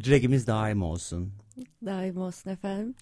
dragimiz 0.05 0.47
daim 0.47 0.83
olsun. 0.83 1.33
Daim 1.85 2.17
olsun 2.17 2.49
efendim. 2.49 2.95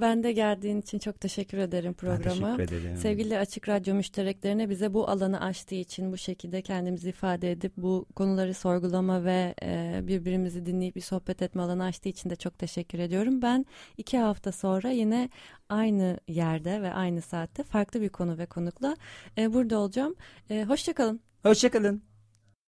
Ben 0.00 0.22
de 0.22 0.32
geldiğin 0.32 0.80
için 0.80 0.98
çok 0.98 1.20
teşekkür 1.20 1.58
ederim 1.58 1.94
programa. 1.94 2.48
Ben 2.48 2.56
teşekkür 2.56 2.76
ederim. 2.78 2.96
Sevgili 2.96 3.38
Açık 3.38 3.68
Radyo 3.68 3.94
müştereklerine 3.94 4.70
bize 4.70 4.94
bu 4.94 5.08
alanı 5.08 5.40
açtığı 5.40 5.74
için 5.74 6.12
bu 6.12 6.16
şekilde 6.16 6.62
kendimizi 6.62 7.08
ifade 7.08 7.52
edip 7.52 7.72
bu 7.76 8.06
konuları 8.16 8.54
sorgulama 8.54 9.24
ve 9.24 9.54
e, 9.62 10.00
birbirimizi 10.02 10.66
dinleyip 10.66 10.96
bir 10.96 11.00
sohbet 11.00 11.42
etme 11.42 11.62
alanı 11.62 11.84
açtığı 11.84 12.08
için 12.08 12.30
de 12.30 12.36
çok 12.36 12.58
teşekkür 12.58 12.98
ediyorum. 12.98 13.42
Ben 13.42 13.66
iki 13.96 14.18
hafta 14.18 14.52
sonra 14.52 14.90
yine 14.90 15.28
aynı 15.68 16.20
yerde 16.28 16.82
ve 16.82 16.92
aynı 16.92 17.22
saatte 17.22 17.62
farklı 17.62 18.00
bir 18.00 18.08
konu 18.08 18.38
ve 18.38 18.46
konukla 18.46 18.96
e, 19.38 19.54
burada 19.54 19.78
olacağım. 19.78 20.14
E, 20.50 20.64
Hoşçakalın. 20.64 21.20
Hoşçakalın. 21.42 22.07